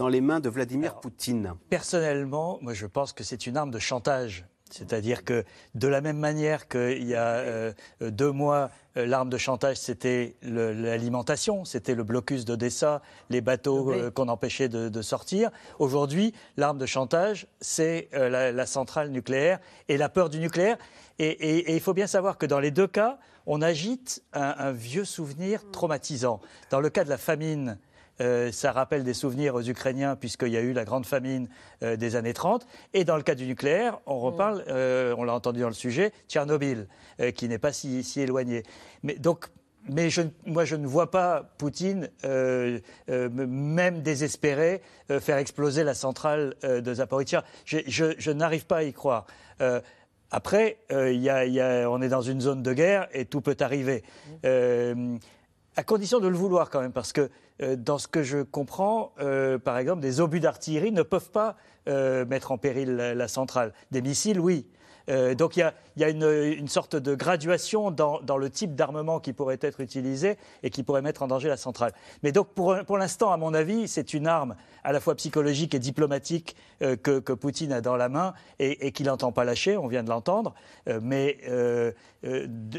[0.00, 3.78] dans les mains de Vladimir Poutine Personnellement, moi je pense que c'est une arme de
[3.78, 4.46] chantage.
[4.70, 5.44] C'est-à-dire que
[5.74, 10.36] de la même manière qu'il y a euh, deux mois, euh, l'arme de chantage, c'était
[10.40, 15.50] l'alimentation, c'était le blocus d'Odessa, les bateaux euh, qu'on empêchait de, sortir.
[15.78, 20.78] Aujourd'hui, l'arme de chantage, c'est la, centrale nucléaire et la peur du nucléaire.
[21.18, 25.70] Et, il faut bien savoir que dans les deux cas, on agite un vieux souvenir
[25.72, 26.40] traumatisant.
[26.70, 27.78] Dans le cas de la famine,
[28.20, 31.48] euh, ça rappelle des souvenirs aux Ukrainiens puisqu'il y a eu la grande famine
[31.82, 32.66] euh, des années 30.
[32.92, 34.22] Et dans le cas du nucléaire, on mm.
[34.22, 36.86] reparle, euh, on l'a entendu dans le sujet, Tchernobyl,
[37.34, 38.62] qui n'est pas si, éloigné.
[39.02, 39.46] Mais donc,
[39.88, 40.08] mais
[40.46, 42.10] moi, je ne vois pas Poutine,
[43.08, 44.82] même désespéré,
[45.20, 47.44] faire exploser la centrale de Zaporizhia.
[47.64, 49.26] Je, n'arrive pas à y croire.
[50.30, 54.02] après, on est dans une zone de guerre et tout peut arriver.
[55.76, 57.30] À condition de le vouloir quand même, parce que
[57.62, 61.56] euh, dans ce que je comprends, euh, par exemple, des obus d'artillerie ne peuvent pas
[61.88, 63.72] euh, mettre en péril la, centrale.
[63.90, 64.66] Des missiles, oui.
[65.08, 69.80] Donc il y a, une, sorte de graduation dans, le type d'armement qui pourrait être
[69.80, 71.92] utilisé et qui pourrait mettre en danger la centrale.
[72.22, 75.74] Mais donc pour, pour l'instant, à mon avis, c'est une arme à la fois psychologique
[75.74, 79.86] et diplomatique euh, que, Poutine a dans la main et, qu'il n'entend pas lâcher, on
[79.86, 80.54] vient de l'entendre.
[80.88, 81.92] Euh, mais euh,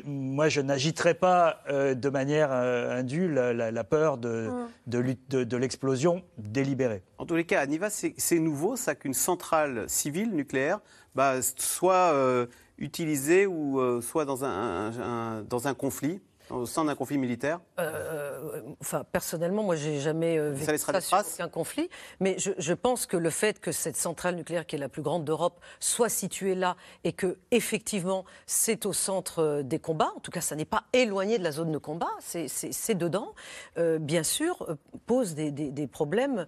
[0.06, 4.50] moi, je n'agiterai pas de manière indue la, peur de,
[4.88, 5.44] mm.
[5.46, 7.02] de, l'explosion délibérée.
[7.18, 10.80] En tous les cas, Aniva, c'est nouveau ça qu'une centrale civile nucléaire
[11.16, 12.48] bah, soit euh,
[12.78, 18.62] utilisée ou euh, soit dans un, dans un conflit au sein d'un conflit militaire euh,
[18.82, 21.90] Enfin, personnellement, moi, j'ai jamais vu ça, ça sur conflit.
[22.20, 25.02] Mais je, je, pense que le fait que cette centrale nucléaire, qui est la plus
[25.02, 30.12] grande d'Europe, soit située là et que effectivement, c'est au centre des combats.
[30.16, 32.12] En tout cas, ça n'est pas éloigné de la zone de combat.
[32.20, 33.34] C'est dedans.
[33.78, 36.46] Euh, bien sûr, pose des, des, des problèmes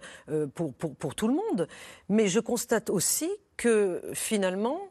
[0.54, 1.66] pour, pour, pour tout le monde.
[2.10, 4.88] Mais je constate aussi que finalement,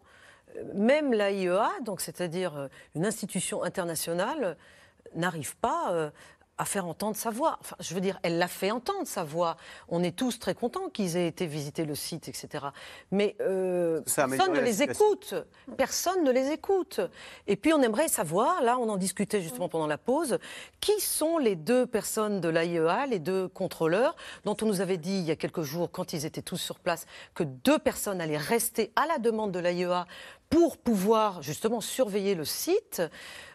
[0.75, 4.57] même l'AIEA, donc c'est-à-dire une institution internationale,
[5.15, 6.09] n'arrive pas euh,
[6.57, 7.57] à faire entendre sa voix.
[7.61, 9.57] Enfin, je veux dire, elle l'a fait entendre sa voix.
[9.89, 12.65] On est tous très contents qu'ils aient été visiter le site, etc.
[13.11, 15.33] Mais euh, personne ne les écoute.
[15.77, 17.01] Personne ne les écoute.
[17.47, 20.37] Et puis on aimerait savoir, là on en discutait justement pendant la pause,
[20.79, 25.17] qui sont les deux personnes de l'AIEA, les deux contrôleurs, dont on nous avait dit
[25.17, 28.37] il y a quelques jours, quand ils étaient tous sur place, que deux personnes allaient
[28.37, 30.05] rester à la demande de l'AIEA
[30.49, 33.01] pour pouvoir justement surveiller le site.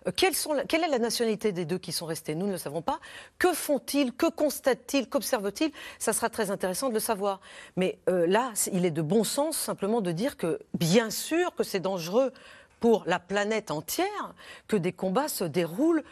[0.06, 2.34] Euh, quelle est la nationalité des deux qui sont restés?
[2.34, 2.98] Nous ne le savons pas.
[3.38, 4.12] Que font-ils?
[4.12, 5.08] Que constatent-ils?
[5.08, 5.70] Qu'observent-ils?
[5.98, 7.40] Ça sera très intéressant de le savoir.
[7.76, 11.62] Mais euh, là, il est de bon sens simplement de dire que, bien sûr, que
[11.62, 12.32] c'est dangereux
[12.80, 14.34] pour la planète entière
[14.66, 16.04] que des combats se déroulent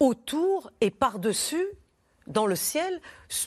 [0.00, 1.66] autour et par-dessus,
[2.26, 3.00] dans le ciel,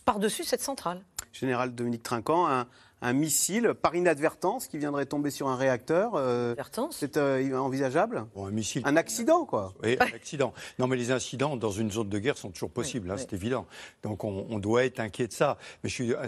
[0.05, 1.03] par-dessus cette centrale.
[1.33, 2.65] Général Dominique Trinquant,
[3.01, 6.13] un missile par inadvertance qui viendrait tomber sur un réacteur.
[6.15, 6.55] Euh,
[6.91, 8.25] c'est euh, envisageable?
[8.35, 8.81] Un missile.
[8.85, 9.73] Un accident, quoi.
[9.83, 10.53] Oui, un accident.
[10.79, 13.67] Non, mais les incidents dans une zone de guerre sont toujours possibles, hein, c'est évident.
[14.03, 15.57] Donc on, doit être inquiet de ça.
[15.83, 16.27] Mais je suis, euh,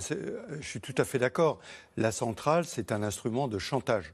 [0.59, 1.59] je suis tout à fait d'accord.
[1.97, 4.13] La centrale, c'est un instrument de chantage.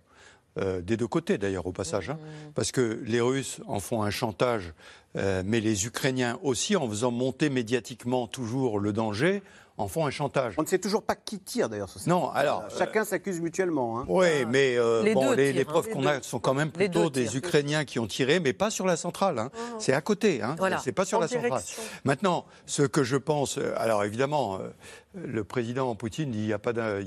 [0.56, 2.18] des deux côtés d'ailleurs au passage, hein.
[2.18, 2.54] mmh.
[2.54, 4.74] parce que les Russes en font un chantage,
[5.16, 9.44] mais les Ukrainiens aussi en faisant monter médiatiquement toujours le danger,
[9.78, 10.54] en font un chantage.
[10.58, 11.90] On ne sait toujours pas qui tire d'ailleurs.
[12.08, 12.64] Non, alors.
[12.78, 14.00] Chacun s'accuse mutuellement.
[14.00, 14.06] Hein.
[14.08, 14.46] Oui, ah.
[14.50, 18.00] mais euh, les, bon, les, preuves qu'on a sont quand même plutôt des Ukrainiens qui
[18.00, 19.38] ont tiré, mais pas sur la centrale.
[19.38, 19.52] Hein.
[19.54, 19.76] Ah.
[19.80, 20.42] C'est à côté.
[20.42, 20.56] Hein.
[20.58, 20.78] Voilà.
[20.80, 21.62] C'est pas sur la centrale.
[22.06, 24.70] Maintenant, ce que je pense, euh, alors évidemment, euh,
[25.14, 26.54] le président Poutine dit il n'y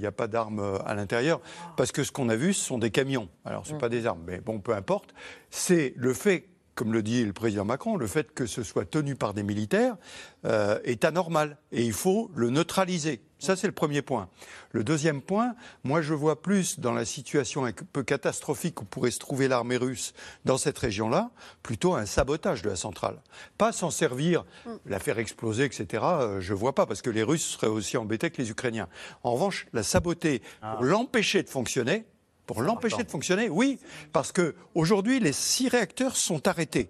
[0.07, 1.41] a pas d'armes à l'intérieur,
[1.77, 3.29] parce que ce qu'on a vu, ce sont des camions.
[3.45, 3.81] Alors, ce n'est mm.
[3.81, 5.15] pas des armes, mais bon, peu importe.
[5.51, 6.49] C'est le fait
[6.79, 9.97] comme le dit le président Macron, le fait que ce soit tenu par des militaires
[10.45, 13.21] euh, est anormal et il faut le neutraliser.
[13.41, 14.29] Ça, c'est le premier point.
[14.71, 19.11] Le deuxième point, moi, je vois plus dans la situation un peu catastrophique où pourrait
[19.11, 20.13] se trouver l'armée russe
[20.45, 21.31] dans cette région-là,
[21.65, 23.23] plutôt un sabotage de la centrale.
[23.59, 24.71] Pas s'en servir, mm.
[24.87, 26.05] la faire exploser, etc.
[26.05, 28.89] Euh, je vois pas, parce que les Russes seraient aussi embêtés que les Ukrainiens.
[29.25, 30.79] En revanche, la saboter pour ah.
[30.81, 32.07] l'empêcher de fonctionner,
[32.49, 33.79] pour l'empêcher de fonctionner, oui,
[34.11, 36.89] parce que aujourd'hui les six réacteurs sont arrêtés.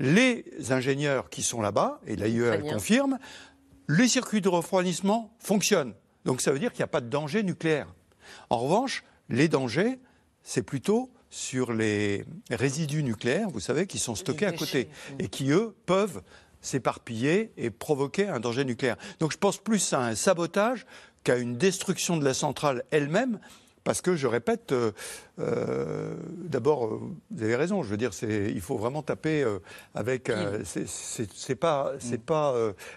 [0.00, 3.18] Les ingénieurs qui sont là-bas, et l'AIE le confirme,
[3.88, 5.94] les circuits de refroidissement fonctionnent.
[6.24, 7.86] Donc ça veut dire qu'il n'y a pas de danger nucléaire.
[8.50, 10.00] En revanche, les dangers,
[10.42, 14.88] c'est plutôt sur les résidus nucléaires, vous savez, qui sont stockés à côté
[15.20, 16.22] et qui, eux, peuvent
[16.60, 18.96] s'éparpiller et provoquer un danger nucléaire.
[19.20, 20.86] Donc je pense plus à un sabotage
[21.22, 23.38] qu'à une destruction de la centrale elle-même,
[23.84, 24.92] parce que, je répète, euh,
[25.38, 29.44] euh, d'abord, euh, vous avez raison, je veux dire, il faut vraiment taper
[29.94, 30.30] avec.
[30.64, 32.24] c'est pas, c'est mm.
[32.24, 32.54] pas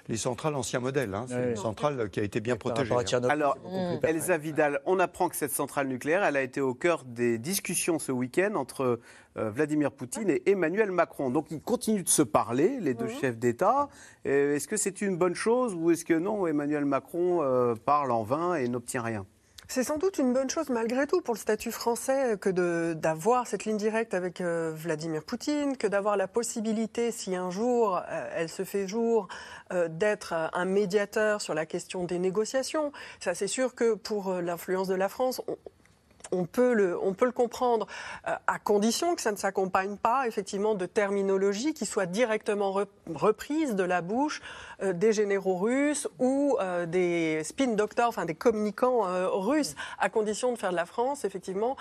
[0.07, 2.93] les centrales ancien modèle, hein, c'est une centrale qui a été bien protégée.
[2.93, 3.29] Hein.
[3.29, 3.57] Alors,
[4.03, 7.99] Elsa Vidal, on apprend que cette centrale nucléaire, elle a été au cœur des discussions
[7.99, 8.99] ce week-end entre
[9.35, 11.29] Vladimir Poutine et Emmanuel Macron.
[11.29, 13.89] Donc, ils continuent de se parler, les deux chefs d'État.
[14.23, 18.55] Est-ce que c'est une bonne chose ou est-ce que non, Emmanuel Macron parle en vain
[18.55, 19.25] et n'obtient rien?
[19.67, 23.65] C'est sans doute une bonne chose malgré tout pour le statut français que d'avoir cette
[23.65, 28.49] ligne directe avec euh, Vladimir Poutine, que d'avoir la possibilité, si un jour euh, elle
[28.49, 29.27] se fait jour,
[29.73, 32.91] euh, d'être un médiateur sur la question des négociations.
[33.19, 35.57] Ça, c'est sûr que pour l'influence de la France, on,
[36.31, 36.97] on peut le,
[37.31, 37.87] comprendre
[38.27, 42.75] euh, à condition que ça ne s'accompagne pas effectivement de terminologie qui soit directement
[43.13, 44.41] reprise de la bouche
[44.81, 49.01] euh, des généraux russes ou euh, des spin doctors, enfin des communicants
[49.39, 51.75] russes, à condition de faire de la France effectivement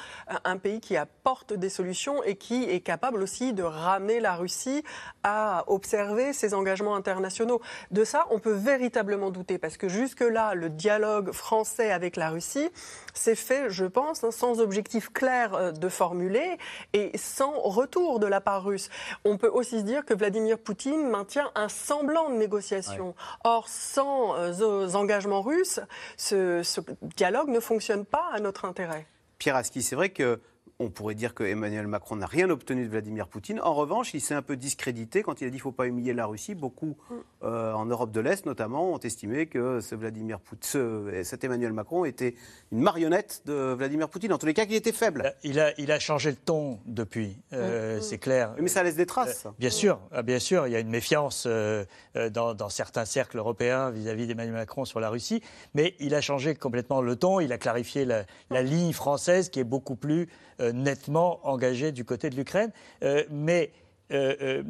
[0.45, 4.83] un pays qui apporte des solutions et qui est capable aussi de ramener la Russie
[5.23, 7.61] à observer ses engagements internationaux.
[7.91, 12.71] De ça, on peut véritablement douter parce que jusque-là, le dialogue français avec la Russie
[13.13, 16.59] s'est fait, je pense, hein, sans objectif clair euh, de formuler
[16.93, 18.91] et sans retour de la part russe.
[19.25, 23.15] On peut aussi se dire que Vladimir Poutine maintient un semblant de négociation.
[23.45, 25.81] Or, sans euh, engagements russes,
[26.17, 26.63] ce,
[27.03, 29.07] dialogue ne fonctionne pas à notre intérêt.
[29.39, 30.41] Pierre Aski, c'est vrai que
[30.85, 33.61] on pourrait dire que Emmanuel Macron n'a rien obtenu de Vladimir Poutine.
[33.61, 35.87] En revanche, il s'est un peu discrédité quand il a dit qu'il ne faut pas
[35.87, 36.55] humilier la Russie.
[36.55, 36.97] Beaucoup
[37.43, 42.05] euh, en Europe de l'Est, notamment, ont estimé que ce Vladimir Poutine, cet Emmanuel Macron
[42.05, 42.35] était
[42.71, 44.33] une marionnette de Vladimir Poutine.
[44.33, 45.35] En tous les cas, qu'il était faible.
[45.43, 48.55] Il a, il a changé de ton depuis, euh, c'est clair.
[48.61, 49.47] Mais ça laisse des traces.
[49.47, 53.39] Euh, bien sûr, ah, bien sûr, il y a une méfiance dans, dans, certains cercles
[53.39, 55.43] européens vis-à-vis d'Emmanuel Macron sur la Russie,
[55.75, 57.41] mais il a changé complètement le ton.
[57.41, 60.29] Il a clarifié la, la ligne française qui est beaucoup plus
[60.61, 62.71] nettement engagé du côté de l'Ukraine.
[63.03, 63.71] Euh, mais
[64.13, 64.63] euh,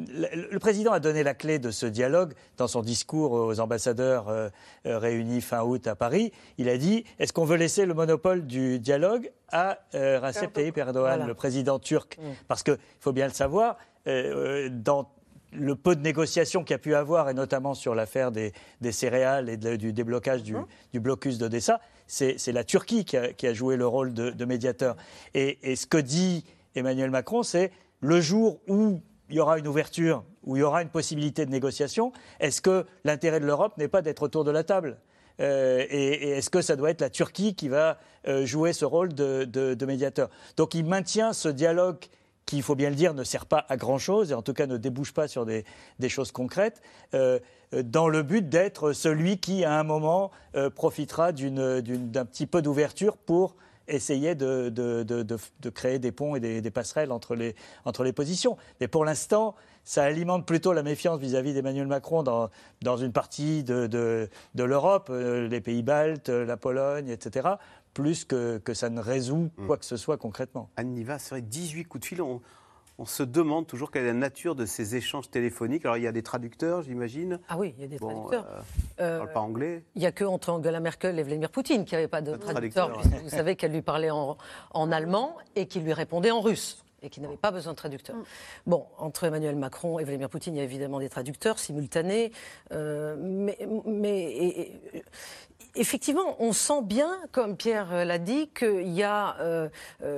[0.51, 4.51] le président a donné la clé de ce dialogue dans son discours aux ambassadeurs
[4.85, 6.31] réunis fin août à Paris.
[6.57, 11.27] Il a dit est-ce qu'on veut laisser le monopole du dialogue à Recep Tayyip Erdogan,
[11.27, 12.17] le président turc?
[12.17, 12.21] Mm.
[12.47, 15.09] Parce qu'il faut bien le savoir, dans
[15.57, 18.53] le peu de négociations qu'il y a pu avoir, et notamment sur l'affaire des,
[18.91, 20.55] céréales et du déblocage du,
[20.93, 24.95] du blocus d'Odessa, c'est la Turquie qui a, joué le rôle de, médiateur.
[25.33, 26.45] Et, ce que dit
[26.75, 30.81] Emmanuel Macron, c'est le jour où il y aura une ouverture, où il y aura
[30.81, 34.63] une possibilité de négociation, est-ce que l'intérêt de l'Europe n'est pas d'être autour de la
[34.63, 34.97] table?
[35.41, 37.97] Euh, et, est-ce que ça doit être la Turquie qui va
[38.27, 40.29] euh, jouer ce rôle de, médiateur?
[40.57, 41.97] Donc il maintient ce dialogue
[42.45, 44.67] qui, il faut bien le dire, ne sert pas à grand-chose, et en tout cas
[44.67, 45.65] ne débouche pas sur des,
[46.09, 46.81] choses concrètes,
[47.13, 47.39] euh,
[47.83, 53.17] dans le but d'être celui qui, à un moment, euh, profitera d'un petit peu d'ouverture
[53.17, 53.55] pour
[53.87, 58.57] essayer de, créer des ponts et des, passerelles entre les, positions.
[58.79, 64.29] Mais pour l'instant, ça alimente plutôt la méfiance vis-à-vis d'Emmanuel Macron dans, une partie de,
[64.55, 67.49] l'Europe, euh, les pays baltes, la Pologne, etc.,
[67.95, 69.65] plus que, que ça ne résout mm.
[69.65, 70.69] quoi que ce soit concrètement.
[70.75, 72.21] Anne Niva, c'est vrai, 18 coups de fil.
[72.21, 72.41] On,
[72.97, 75.85] on se demande toujours quelle est la nature de ces échanges téléphoniques.
[75.85, 77.39] Alors, il y a des traducteurs, j'imagine.
[77.49, 78.45] Ah oui, il y a des traducteurs.
[78.99, 79.83] Euh, ne parle pas anglais.
[79.95, 82.35] Il n'y a que entre Angela Merkel et Vladimir Poutine qui n'y avait pas de
[82.35, 83.01] traducteur.
[83.23, 84.37] vous savez qu'elle lui parlait en,
[84.71, 88.15] en allemand et qu'il lui répondait en russe et qui n'avait pas besoin de traducteur.
[88.15, 88.23] Mm.
[88.65, 92.31] Bon, entre Emmanuel Macron et Vladimir Poutine, il y a évidemment des traducteurs simultanés,
[92.71, 94.71] euh, mais, mais
[95.75, 99.69] effectivement, on sent bien, comme Pierre l'a dit, qu'il y a euh,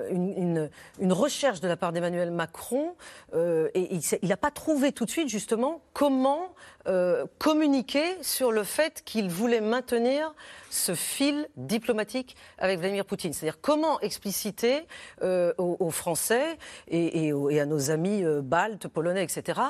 [0.10, 0.70] une,
[1.12, 2.96] recherche de la part d'Emmanuel Macron
[3.34, 6.54] euh, et il n'a pas trouvé tout de suite justement comment
[6.88, 10.34] euh, communiquer sur le fait qu'il voulait maintenir
[10.70, 13.34] ce fil diplomatique avec Vladimir Poutine.
[13.34, 14.86] C'est-à-dire comment expliciter
[15.22, 16.58] aux, Français
[16.90, 19.62] et, à nos amis baltes, polonais, etc.,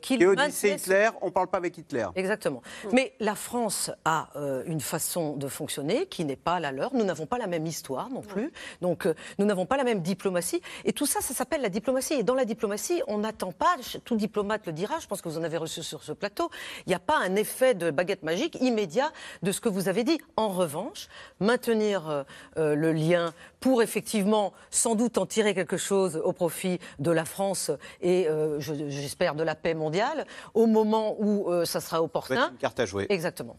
[0.00, 0.26] qu'il Et
[0.62, 2.06] Hitler, on ne parle pas avec Hitler.
[2.14, 2.62] Exactement.
[2.92, 4.28] Mais la France a
[4.66, 6.94] une façon de fonctionner qui n'est pas la leur.
[6.94, 8.52] Nous n'avons pas la même histoire non plus.
[8.80, 10.60] Donc, euh, nous n'avons pas la même diplomatie.
[10.84, 12.14] Et tout ça, ça s'appelle la diplomatie.
[12.14, 15.38] Et dans la diplomatie, on n'attend pas, tout diplomate le dira, je pense que vous
[15.38, 16.50] en avez reçu sur ce plateau,
[16.86, 20.04] il n'y a pas un effet de baguette magique immédiat de ce que vous avez
[20.04, 20.18] dit.
[20.36, 21.08] En revanche,
[21.40, 22.22] maintenir euh,
[22.58, 27.24] euh, le lien pour effectivement, sans doute, en tirer quelque chose au profit de la
[27.24, 28.28] France et,
[28.60, 32.50] j'espère, de la paix mondiale, au moment où ça sera opportun.
[32.50, 33.06] Une carte à jouer.
[33.08, 33.56] Exactement.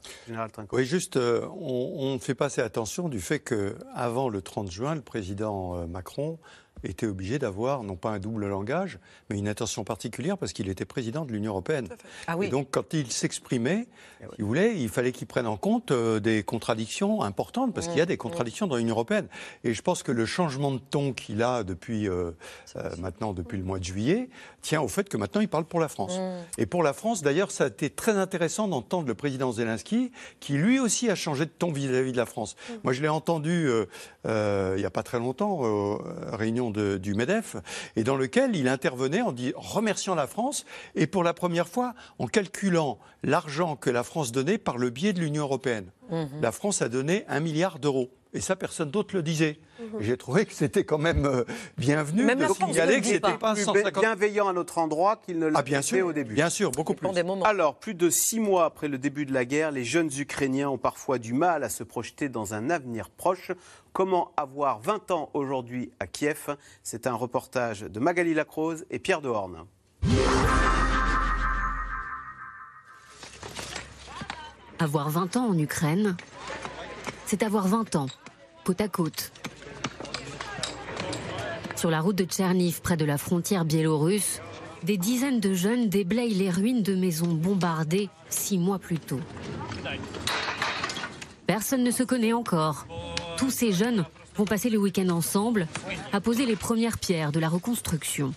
[0.71, 5.01] Oui, juste, on, ne fait pas assez attention du fait qu'avant le 30 juin, le
[5.01, 6.39] président euh, Macron
[6.83, 8.99] était obligé d'avoir non pas un double langage,
[9.29, 11.87] mais une attention particulière parce qu'il était président de l'Union européenne.
[12.27, 12.47] Ah oui.
[12.47, 13.87] Et donc, quand il s'exprimait,
[14.21, 17.97] eh il voulait, il fallait qu'il prenne en compte euh, des contradictions importantes parce qu'il
[17.97, 19.27] y a des contradictions dans l'Union européenne.
[19.63, 22.31] Et je pense que le changement de ton qu'il a depuis euh,
[22.75, 24.29] euh, maintenant depuis le mois de juillet
[24.61, 26.17] tient au fait que maintenant il parle pour la France.
[26.17, 26.61] Mm.
[26.61, 30.53] Et pour la France, d'ailleurs, ça a été très intéressant d'entendre le président Zelensky qui
[30.53, 32.55] lui aussi a changé de ton vis-à-vis de la France.
[32.55, 32.73] Mm.
[32.83, 33.69] Moi, je l'ai entendu
[34.25, 35.61] il n'y a pas très longtemps,
[36.31, 37.57] réunion du MEDEF,
[37.95, 40.65] et dans lequel il intervenait en dit, remerciant la France,
[40.95, 45.13] et pour la première fois en calculant l'argent que la France donnait par le biais
[45.13, 45.91] de l'Union européenne.
[46.09, 46.41] Mhm.
[46.41, 48.09] La France a donné un milliard d'euros.
[48.33, 49.59] Et ça, personne d'autre le disait.
[49.79, 50.01] Mhm.
[50.01, 51.43] J'ai trouvé que c'était quand même euh,
[51.77, 53.99] bienvenu même de signaler que c'était pas 150...
[53.99, 56.33] bienveillant à notre endroit qu'il ne l'a ah, au début.
[56.33, 57.07] Bien sûr, beaucoup plus.
[57.45, 60.77] Alors, plus de six mois après le début de la guerre, les jeunes Ukrainiens ont
[60.77, 63.51] parfois du mal à se projeter dans un avenir proche.
[63.93, 66.55] Comment avoir 20 ans aujourd'hui à Kiev?
[66.83, 69.65] C'est un reportage de Magali Lacrose et Pierre Dehorne.
[74.79, 76.15] Avoir 20 ans en Ukraine,
[77.27, 78.07] c'est avoir 20 ans,
[78.63, 79.31] côte à côte.
[81.75, 84.41] Sur la route de Tcherniv, près de la frontière biélorusse,
[84.83, 89.19] des dizaines de jeunes déblayent les ruines de maisons bombardées six mois plus tôt.
[91.45, 92.87] Personne ne se connaît encore.
[93.37, 94.05] Tous ces jeunes
[94.37, 95.67] vont passer le week-end ensemble
[96.13, 98.33] à poser les premières pierres de la reconstruction.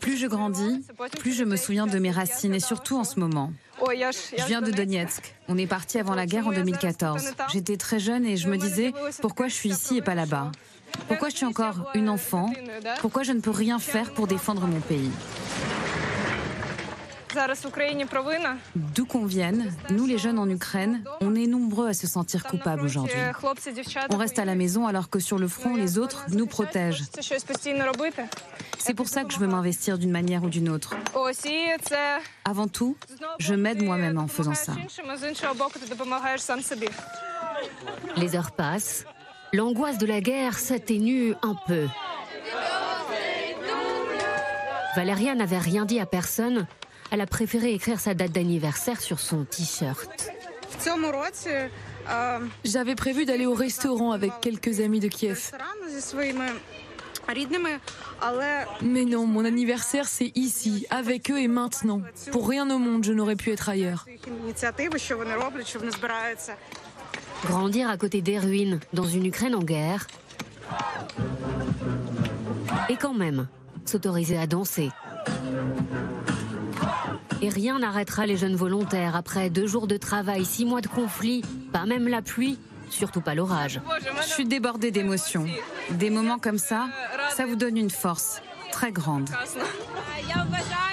[0.00, 0.84] Plus je grandis,
[1.18, 3.52] plus je me souviens de mes racines et surtout en ce moment.
[4.36, 5.34] Je viens de Donetsk.
[5.48, 7.32] On est parti avant la guerre en 2014.
[7.52, 10.52] J'étais très jeune et je me disais pourquoi je suis ici et pas là-bas.
[11.08, 12.50] Pourquoi je suis encore une enfant
[13.00, 15.10] Pourquoi je ne peux rien faire pour défendre mon pays
[18.74, 22.82] D'où qu'on vienne, nous les jeunes en Ukraine, on est nombreux à se sentir coupables
[22.82, 23.16] aujourd'hui.
[24.10, 27.04] On reste à la maison alors que sur le front, les autres nous protègent.
[28.78, 30.96] C'est pour ça que je veux m'investir d'une manière ou d'une autre.
[32.44, 32.96] Avant tout,
[33.38, 34.72] je m'aide moi-même en faisant ça.
[38.16, 39.04] Les heures passent,
[39.52, 41.86] l'angoisse de la guerre s'atténue un peu.
[44.96, 46.66] Valéria n'avait rien dit à personne
[47.10, 50.30] elle a préféré écrire sa date d'anniversaire sur son t-shirt.
[52.64, 55.52] J'avais prévu d'aller au restaurant avec quelques amis de Kiev.
[58.82, 62.02] Mais non, mon anniversaire c'est ici, avec eux et maintenant.
[62.32, 64.06] Pour rien au monde, je n'aurais pu être ailleurs.
[67.44, 70.06] Grandir à côté des ruines, dans une Ukraine en guerre.
[72.88, 73.48] Et quand même,
[73.84, 74.90] s'autoriser à danser.
[77.42, 81.42] Et rien n'arrêtera les jeunes volontaires après deux jours de travail, six mois de conflit,
[81.72, 82.58] pas même la pluie,
[82.90, 83.80] surtout pas l'orage.
[84.22, 85.46] Je suis débordée d'émotions.
[85.90, 86.88] Des moments comme ça,
[87.34, 89.28] ça vous donne une force très grande.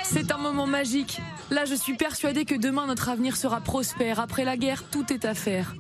[0.04, 1.22] C'est un moment magique.
[1.52, 4.20] Là, je suis persuadée que demain, notre avenir sera prospère.
[4.20, 5.76] Après la guerre, tout est à faire.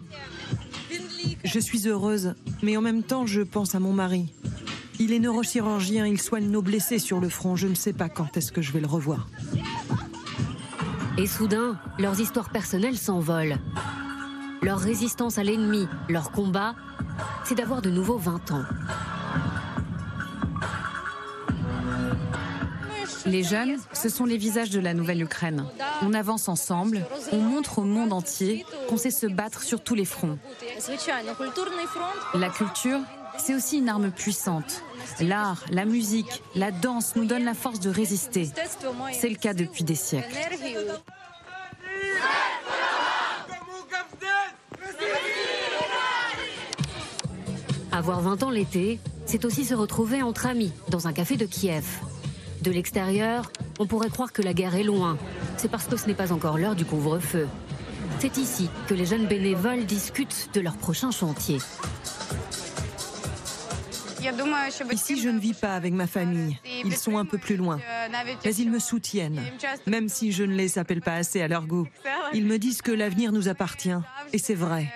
[1.43, 4.33] Je suis heureuse, mais en même temps, je pense à mon mari.
[4.99, 7.55] Il est neurochirurgien, il soigne nos blessés sur le front.
[7.55, 9.27] Je ne sais pas quand est-ce que je vais le revoir.
[11.17, 13.57] Et soudain, leurs histoires personnelles s'envolent.
[14.61, 16.75] Leur résistance à l'ennemi, leur combat,
[17.45, 18.63] c'est d'avoir de nouveau 20 ans.
[23.27, 25.65] Les jeunes, ce sont les visages de la nouvelle Ukraine.
[26.01, 30.05] On avance ensemble, on montre au monde entier qu'on sait se battre sur tous les
[30.05, 30.39] fronts.
[32.33, 32.99] La culture,
[33.37, 34.83] c'est aussi une arme puissante.
[35.19, 38.49] L'art, la musique, la danse nous donnent la force de résister.
[39.13, 40.35] C'est le cas depuis des siècles.
[47.91, 51.85] Avoir 20 ans l'été, c'est aussi se retrouver entre amis dans un café de Kiev.
[52.61, 55.17] De l'extérieur, on pourrait croire que la guerre est loin.
[55.57, 57.47] C'est parce que ce n'est pas encore l'heure du couvre-feu.
[58.19, 61.59] C'est ici que les jeunes bénévoles discutent de leur prochain chantier.
[64.91, 66.57] Ici, je ne vis pas avec ma famille.
[66.85, 67.79] Ils sont un peu plus loin.
[68.45, 69.41] Mais ils me soutiennent,
[69.85, 71.87] même si je ne les appelle pas assez à leur goût.
[72.33, 73.95] Ils me disent que l'avenir nous appartient.
[74.33, 74.91] Et c'est vrai.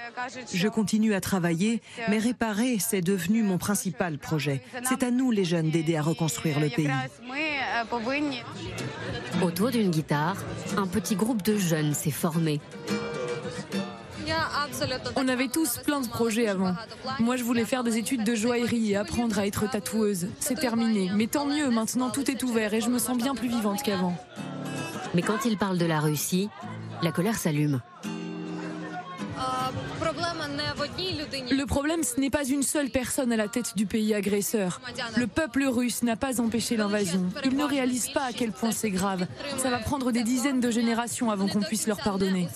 [0.53, 4.61] Je continue à travailler, mais réparer, c'est devenu mon principal projet.
[4.83, 6.89] C'est à nous, les jeunes, d'aider à reconstruire le pays.
[9.41, 10.37] Autour d'une guitare,
[10.77, 12.59] un petit groupe de jeunes s'est formé.
[15.15, 16.75] On avait tous plein de projets avant.
[17.19, 20.27] Moi, je voulais faire des études de joaillerie et apprendre à être tatoueuse.
[20.39, 21.11] C'est terminé.
[21.15, 24.15] Mais tant mieux, maintenant tout est ouvert et je me sens bien plus vivante qu'avant.
[25.13, 26.49] Mais quand il parle de la Russie,
[27.01, 27.81] la colère s'allume.
[31.49, 34.81] Le problème, ce n'est pas une seule personne à la tête du pays agresseur.
[35.17, 37.25] Le peuple russe n'a pas empêché l'invasion.
[37.43, 39.27] Ils ne réalisent pas à quel point c'est grave.
[39.57, 42.47] Ça va prendre des dizaines de générations avant qu'on puisse leur pardonner.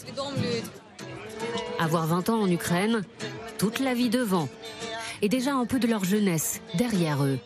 [1.80, 3.04] Avoir 20 ans en Ukraine,
[3.58, 4.50] toute la vie devant.
[5.22, 7.40] Et déjà un peu de leur jeunesse derrière eux.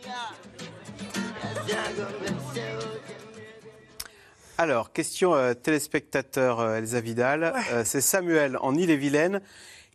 [4.60, 7.54] Alors, question euh, téléspectateur euh, Elsa Vidal.
[7.72, 9.40] Euh, c'est Samuel en Ille-et-Vilaine.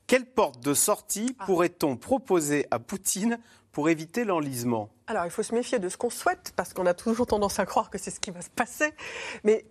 [0.07, 1.45] Quelle porte de sortie ah.
[1.45, 3.39] pourrait-on proposer à Poutine
[3.73, 4.89] pour éviter l'enlisement?
[5.07, 7.67] Alors, il faut se méfier de ce qu'on souhaite, parce qu'on a toujours tendance à
[7.67, 8.95] croire que c'est ce qui va se passer.
[9.43, 9.67] Mais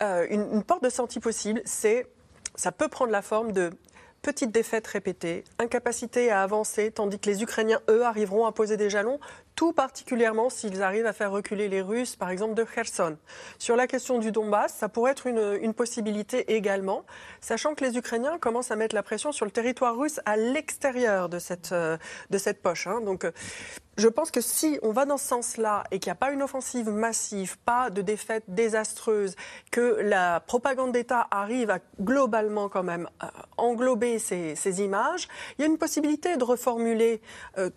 [0.00, 2.06] une, une, porte de sortie possible, c'est,
[2.56, 3.70] ça peut prendre la forme de
[4.22, 8.90] petites défaites répétées, incapacité à avancer, tandis que les Ukrainiens, eux, arriveront à poser des
[8.90, 9.20] jalons
[9.54, 13.16] tout particulièrement s'ils arrivent à faire reculer les Russes, par exemple, de Kherson.
[13.58, 17.04] Sur la question du Donbass, ça pourrait être une, possibilité également,
[17.40, 21.28] sachant que les Ukrainiens commencent à mettre la pression sur le territoire russe à l'extérieur
[21.28, 21.96] de cette, euh,
[22.30, 22.86] de cette poche.
[22.86, 23.00] Hein.
[23.02, 23.30] Donc, euh,
[23.96, 26.42] je pense que si on va dans ce sens-là et qu'il n'y a pas une
[26.42, 29.36] offensive massive, pas de défaite désastreuse,
[29.70, 33.26] que la propagande d'État arrive à globalement quand même euh,
[33.56, 35.28] englober ces, images,
[35.58, 37.20] il y a une possibilité de reformuler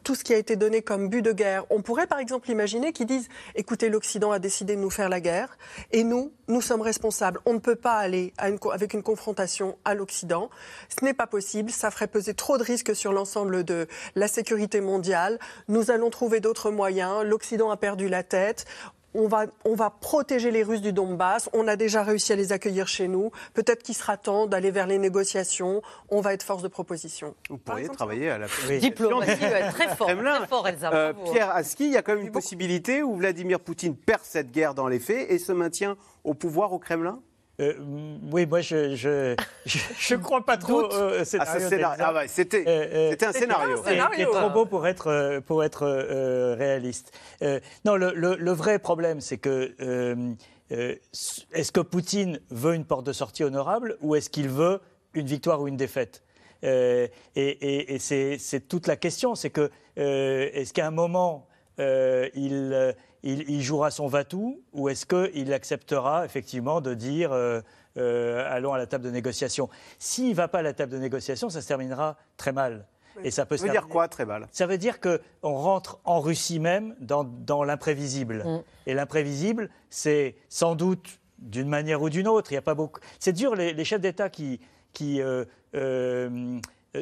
[0.04, 2.92] tout ce qui a été donné comme but de guerre on pourrait par exemple imaginer
[2.94, 5.58] qu'ils disent écoutez, l'Occident a décidé de nous faire la guerre
[5.92, 7.40] et nous, nous sommes responsables.
[7.46, 10.50] On ne peut pas aller avec une confrontation à l'Occident.
[10.90, 11.72] Ce n'est pas possible.
[11.72, 15.40] Ça ferait peser trop de risques sur l'ensemble de la sécurité mondiale.
[15.68, 17.24] Nous allons trouver d'autres moyens.
[17.24, 18.66] L'Occident a perdu la tête
[19.14, 21.50] on va, on va protéger les Russes du Donbass.
[21.54, 23.32] On a déjà réussi à les accueillir chez nous.
[23.54, 25.82] Peut-être qu'il sera temps d'aller vers les négociations.
[26.10, 27.36] On va être force de proposition.
[27.50, 28.48] Vous pourriez travailler à la
[28.80, 29.32] diplomatie.
[29.72, 30.94] très fort, très fort Elsa.
[30.94, 34.52] Euh, Pierre Aski, il y a quand même une possibilité où Vladimir Poutine perd cette
[34.52, 37.20] guerre dans les faits et se maintient au pouvoir au Kremlin?
[37.60, 37.74] Euh,
[38.32, 39.36] oui, moi, je je,
[39.66, 41.46] je, crois pas trop euh, ah,
[42.00, 43.84] ah ouais, c'était euh, un scénario.
[43.86, 45.86] Est trop beau pour être, pour être
[46.58, 47.12] réaliste.
[47.86, 49.76] non, le, le, vrai problème, c'est que
[50.70, 54.80] est-ce que Poutine veut une porte de sortie honorable ou est-ce qu'il veut
[55.14, 56.24] une victoire ou une défaite?
[56.64, 59.36] Et, et, et c'est toute la question.
[59.36, 61.48] C'est que est-ce qu'à un moment,
[61.78, 67.62] il il, jouera son va-tout ou est-ce qu'il acceptera effectivement de dire euh,
[67.98, 69.70] euh, allons à la table de négociation?
[69.98, 72.86] S'il ne va pas à la table de négociation, ça se terminera très mal.
[73.24, 74.48] Et ça peut ça veut dire quoi très mal?
[74.52, 78.44] Ça veut dire qu'on rentre en Russie même dans, l'imprévisible.
[78.46, 78.64] Mm.
[78.86, 82.52] Et l'imprévisible, c'est sans doute d'une manière ou d'une autre.
[82.52, 83.02] Il y a pas beaucoup.
[83.20, 84.62] C'est dur les, chefs d'État qui,
[84.94, 85.44] qui euh,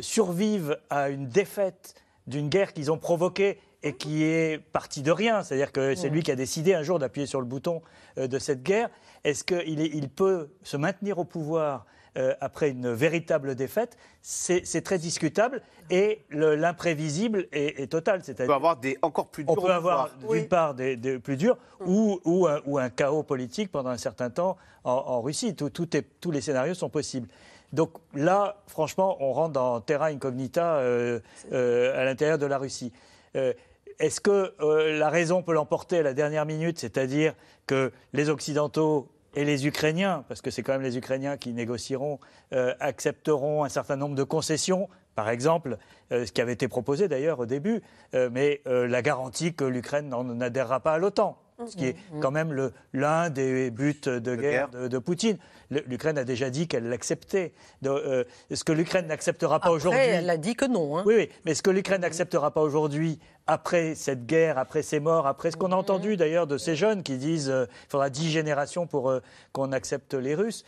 [0.02, 1.94] survivent à une défaite
[2.26, 6.24] d'une guerre qu'ils ont provoquée et qui est parti de rien, c'est-à-dire que c'est lui
[6.24, 7.82] qui a décidé un jour d'appuyer sur le bouton
[8.18, 8.90] euh, de cette guerre,
[9.24, 11.86] est-ce qu'il il peut se maintenir au pouvoir
[12.18, 13.98] euh, après une véritable défaite?
[14.22, 18.22] C'est très discutable et l'imprévisible est, total.
[18.28, 19.56] On peut avoir des encore plus durs.
[19.58, 23.98] On peut avoir d'une part des, plus durs ou, ou, un, chaos politique pendant un
[23.98, 25.56] certain temps en, Russie.
[25.56, 27.30] Tout, tous les scénarios sont possibles.
[27.74, 31.20] Donc là, franchement, on rentre dans terra incognita euh,
[31.52, 32.92] à l'intérieur de la Russie.
[33.36, 33.54] Euh,
[34.00, 37.34] est-ce que euh, la raison peut l'emporter à la dernière minute, c'est-à-dire
[37.66, 42.20] que les Occidentaux et les Ukrainiens, parce que c'est quand même les Ukrainiens qui négocieront,
[42.54, 45.78] euh, accepteront un certain nombre de concessions, par exemple,
[46.12, 47.82] ce qui avait été proposé d'ailleurs au début,
[48.14, 52.20] mais la garantie que l'Ukraine n'adhérera pas à l'OTAN ce qui est mmh.
[52.20, 55.38] quand même l'un des buts de, guerre, De, Poutine.
[55.70, 57.54] L'Ukraine a déjà dit qu'elle l'acceptait.
[57.86, 60.00] Euh, ce que l'Ukraine n'acceptera pas aujourd'hui.
[60.00, 60.98] Elle a dit que non.
[60.98, 61.04] Hein.
[61.06, 65.28] Oui, oui, mais ce que l'Ukraine n'acceptera pas aujourd'hui, après cette guerre, après ces morts,
[65.28, 68.30] après ce qu'on a entendu d'ailleurs de ces jeunes qui disent qu'il euh, faudra dix
[68.30, 69.20] générations pour euh,
[69.52, 70.64] qu'on accepte les Russes,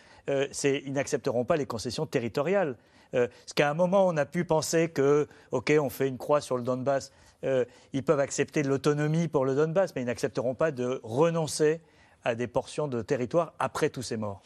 [0.51, 2.75] c'est ils n'accepteront pas les concessions territoriales.
[3.11, 6.55] parce qu'à un moment, on a pu penser que, OK, on fait une croix sur
[6.55, 7.11] le Donbass.
[7.43, 11.81] Euh, ils peuvent accepter de l'autonomie pour le Donbass, mais ils n'accepteront pas de renoncer
[12.23, 14.41] à des portions de territoire après tous ces morts.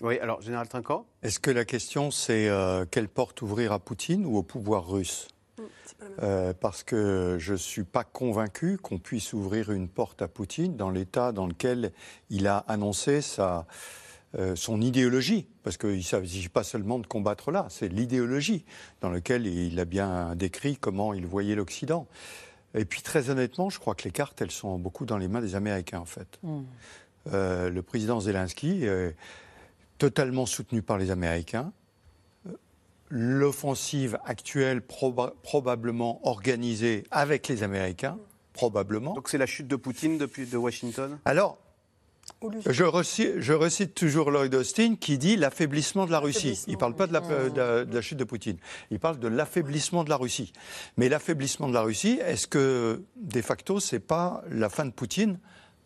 [0.00, 1.06] Oui, alors, Général Trinquant?
[1.22, 5.28] Est-ce que la question, c'est euh, quelle porte ouvrir à Poutine ou au pouvoir russe?
[5.58, 5.62] Mm,
[6.22, 10.76] euh, parce que je ne suis pas convaincu qu'on puisse ouvrir une porte à Poutine
[10.76, 11.92] dans l'état dans lequel
[12.30, 13.66] il a annoncé sa,
[14.54, 15.46] son idéologie.
[15.62, 18.64] Parce qu'il ne s'agit pas seulement de combattre là, c'est l'idéologie
[19.00, 22.06] dans laquelle il a bien décrit comment il voyait l'Occident.
[22.74, 25.40] Et puis très honnêtement, je crois que les cartes, elles sont beaucoup dans les mains
[25.40, 26.38] des Américains en fait.
[26.42, 26.62] Hmm.
[27.32, 29.16] Euh, le président Zelensky est
[29.98, 31.72] totalement soutenu par les Américains.
[33.10, 38.18] L'offensive actuelle probablement organisée avec les Américains,
[38.52, 39.14] probablement.
[39.14, 41.18] Donc c'est la chute de Poutine depuis de Washington?
[41.24, 41.58] Alors,
[42.66, 46.62] je recite, toujours Lloyd Austin qui dit l'affaiblissement de la Russie.
[46.66, 48.58] Il ne parle pas de la, chute de Poutine.
[48.90, 50.52] Il parle de l'affaiblissement de la Russie.
[50.96, 54.90] Mais l'affaiblissement de la Russie, est-ce que de facto, ce n'est pas la fin de
[54.90, 55.38] Poutine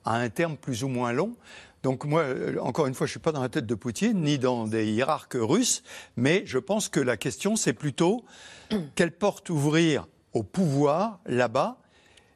[0.05, 1.36] à un terme plus ou moins long?
[1.82, 4.20] Donc moi, euh, encore une fois, je ne suis pas dans la tête de Poutine,
[4.20, 5.82] ni dans des hiérarques russes,
[6.16, 8.24] mais je pense que la question, c'est plutôt
[8.95, 11.78] quelle porte ouvrir au pouvoir là-bas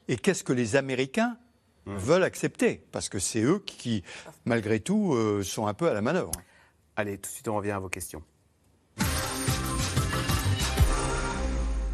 [0.08, 1.36] et qu'est-ce que les Américains
[1.86, 4.02] veulent accepter, parce que c'est eux qui,
[4.44, 6.32] malgré tout, euh, sont un peu à la manœuvre.
[6.96, 8.22] Allez, tout de suite, on revient à vos questions.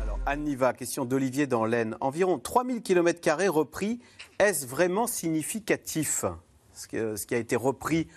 [0.00, 0.44] Alors, Anne
[0.78, 1.96] question d'Olivier dans l'Aisne.
[2.00, 4.00] Environ 3000 km repris,
[4.38, 6.24] est-ce vraiment significatif?
[6.74, 6.86] Ce
[7.26, 8.08] qui a été repris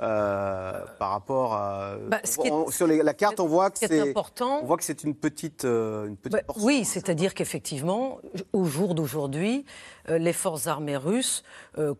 [0.00, 1.96] euh, par rapport à.
[2.08, 6.06] Bah, sur la carte, on voit que c'est On voit que c'est une petite, euh,
[6.06, 8.18] une petite bah, Oui, c'est-à-dire qu'effectivement,
[8.52, 9.64] au jour d'aujourd'hui,
[10.08, 11.42] euh, les forces armées russes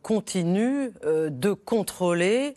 [0.03, 2.55] continuent de contrôler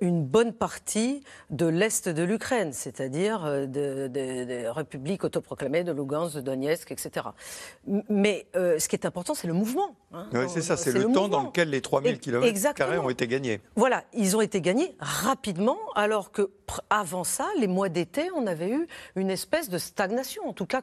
[0.00, 6.92] une bonne partie de l'est de l'Ukraine, c'est-à-dire des républiques autoproclamées de Lugansk, de Donetsk,
[6.92, 7.26] etc.
[8.08, 9.96] Mais ce qui est important, c'est le mouvement.
[10.12, 10.26] Hein.
[10.32, 13.60] Oui, c'est ça, c'est le, temps dans lequel les 3000 km ont été gagnés.
[13.74, 16.50] Voilà, ils ont été gagné rapidement, alors que
[16.90, 20.80] avant ça, les mois d'été, on avait eu une espèce de stagnation, en tout cas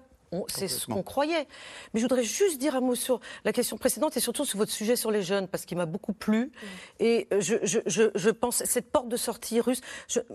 [0.47, 1.45] C'est ce qu'on croyait.
[1.93, 4.71] Mais je voudrais juste dire un mot sur la question précédente et surtout sur votre
[4.71, 6.45] sujet sur les jeunes, parce qu'il m'a beaucoup plu.
[6.45, 6.51] Mm.
[6.99, 7.79] Et je, je,
[8.15, 9.81] je, pense, cette porte de sortie russe,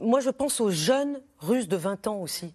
[0.02, 2.52] moi je pense aux jeunes russes de 20 ans aussi,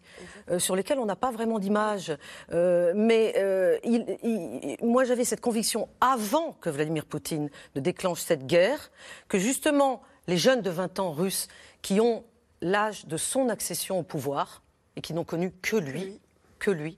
[0.49, 2.15] euh, sur lesquels on n'a pas vraiment d'image.
[2.51, 8.45] Euh, mais euh, il, moi j'avais cette conviction avant que Vladimir Poutine ne déclenche cette
[8.45, 8.91] guerre,
[9.29, 11.47] que justement les jeunes de 20 ans russes
[11.81, 12.23] qui ont
[12.61, 14.61] l'âge de son accession au pouvoir
[14.95, 16.19] et qui n'ont connu que lui,
[16.59, 16.97] que lui.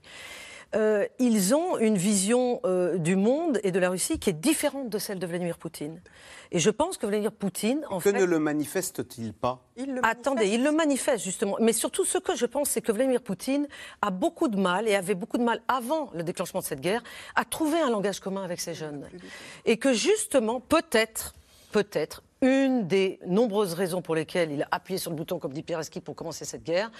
[0.74, 4.88] Euh, ils ont une vision euh, du monde et de la Russie qui est différente
[4.88, 6.00] de celle de Vladimir Poutine.
[6.50, 8.12] Et je pense que Vladimir Poutine, en que fait...
[8.12, 9.62] Que ne le manifeste-t-il pas?
[9.76, 11.56] Il Attendez, il le manifeste justement.
[11.60, 13.68] Mais surtout, ce que je pense, c'est que Vladimir Poutine
[14.02, 17.04] a beaucoup de mal, et avait beaucoup de mal avant le déclenchement de cette guerre,
[17.36, 19.08] à trouver un langage commun avec ces jeunes.
[19.64, 21.34] Et que justement, peut-être,
[21.70, 25.62] peut-être, une des nombreuses raisons pour lesquelles il a appuyé sur le bouton, comme dit
[25.62, 26.90] Pireski, pour commencer cette guerre,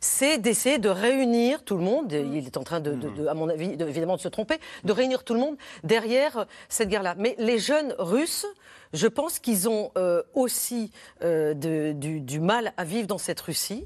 [0.00, 2.10] c'est d'essayer de réunir tout le monde.
[2.10, 5.34] Il est en train, de, à mon avis, évidemment, de se tromper, de réunir tout
[5.34, 7.14] le monde derrière cette guerre-là.
[7.18, 8.46] Mais les jeunes Russes,
[8.94, 10.90] je pense qu'ils ont euh, aussi
[11.22, 13.84] euh, du, mal à vivre dans cette Russie.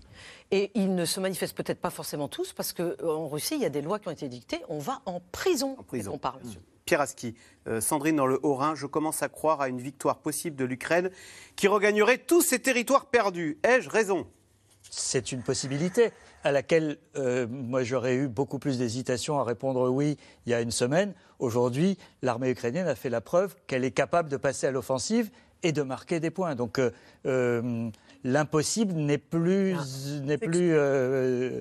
[0.50, 3.70] Et ils ne se manifestent peut-être pas forcément tous, parce qu'en Russie, il y a
[3.70, 4.60] des lois qui ont été dictées.
[4.68, 6.12] On va en prison, en prison.
[6.14, 6.40] on parle.
[6.88, 7.34] Pieraski.
[7.66, 11.10] Euh, Sandrine, dans le Haut-Rhin, je commence à croire à une victoire possible de l'Ukraine
[11.54, 13.58] qui regagnerait tous ses territoires perdus.
[13.62, 14.26] Ai-je raison?
[14.90, 16.12] C'est une possibilité
[16.44, 20.16] à laquelle euh, moi j'aurais eu beaucoup plus d'hésitation à répondre oui
[20.46, 21.12] il y a une semaine.
[21.40, 25.30] Aujourd'hui, l'armée ukrainienne a fait la preuve qu'elle est capable de passer à l'offensive
[25.62, 26.54] et de marquer des points.
[26.54, 26.80] Donc
[27.26, 27.90] euh,
[28.24, 31.60] l'impossible n'est plus, ah, n'est plus, euh,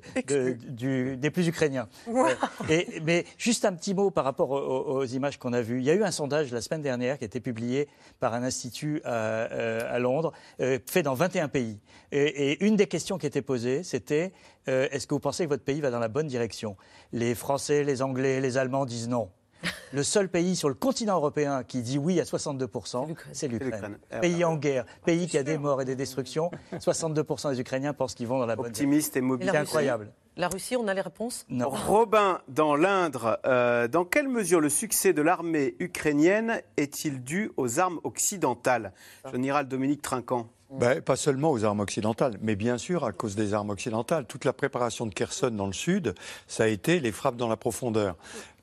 [0.68, 1.88] du, plus ukrainien.
[2.18, 2.34] Euh,
[2.70, 5.80] et, mais juste un petit mot par rapport aux, images qu'on a vues.
[5.80, 7.88] Il y a eu un sondage la semaine dernière qui a été publié
[8.20, 11.80] par un institut à, euh, Londres, fait dans 21 pays.
[12.12, 14.34] Et, et, une des questions qui était posée, c'était
[14.66, 16.76] est-ce que vous pensez que votre pays va dans la bonne direction?
[17.14, 19.30] Les Français, les Anglais, les Allemands disent non.
[19.94, 23.98] Le seul pays sur le continent européen qui dit oui à 62%, c'est l'Ukraine.
[24.22, 28.14] Pays en guerre, pays qui a des morts et des destructions, 62% des Ukrainiens pensent
[28.14, 29.50] qu'ils vont dans la bonne Optimiste et mobile.
[29.52, 30.12] C'est incroyable.
[30.36, 31.48] La Russie, on a les réponses?
[31.50, 31.70] Non.
[31.70, 37.80] Robin, dans l'Indre, euh, dans quelle mesure le succès de l'armée ukrainienne est-il dû aux
[37.80, 38.94] armes occidentales?
[39.32, 40.48] Général Dominique Trinquant.
[40.70, 44.26] Ben, pas seulement aux armes occidentales, mais bien sûr à cause des armes occidentales.
[44.26, 46.14] Toute la préparation de Kherson dans le sud,
[46.46, 48.16] ça a été les frappes dans la profondeur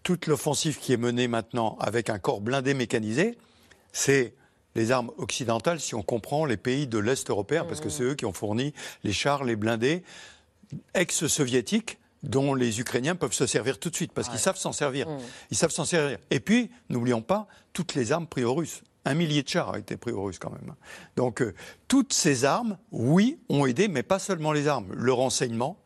[0.04, 3.36] toute l'offensive qui est menée maintenant avec un corps blindé mécanisé,
[3.92, 4.34] c'est
[4.76, 8.14] les armes occidentales si on comprend les pays de l'Est européen, parce que c'est eux
[8.14, 10.04] qui ont fourni les chars, les blindés
[10.94, 15.08] ex-soviétiques dont les Ukrainiens peuvent se servir tout de suite, parce qu'ils savent s'en servir.
[15.08, 15.18] Mm.
[15.50, 16.18] Ils savent s'en servir.
[16.30, 18.82] Et puis, n'oublions pas, toutes les armes prises aux Russes.
[19.04, 20.74] Un millier de chars a été pris aux Russes quand même.
[21.16, 21.54] Donc, euh,
[21.86, 24.90] toutes ces armes, oui, ont aidé, mais pas seulement les armes.
[24.94, 25.76] Le renseignement,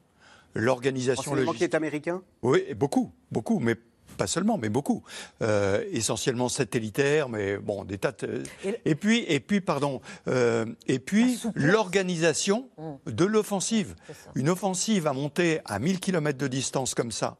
[0.54, 1.58] l'organisation logistique.
[1.58, 2.22] qui est américain?
[2.42, 3.74] Oui, beaucoup, beaucoup, mais
[4.18, 5.02] pas seulement, mais beaucoup,
[5.42, 8.42] euh, essentiellement satellitaires, mais bon, des tas de...
[8.84, 13.12] Et, puis, et puis, pardon, euh, et puis l'organisation mmh.
[13.12, 13.94] de l'offensive.
[14.34, 17.38] Une offensive à monter à 1000 km de distance comme ça,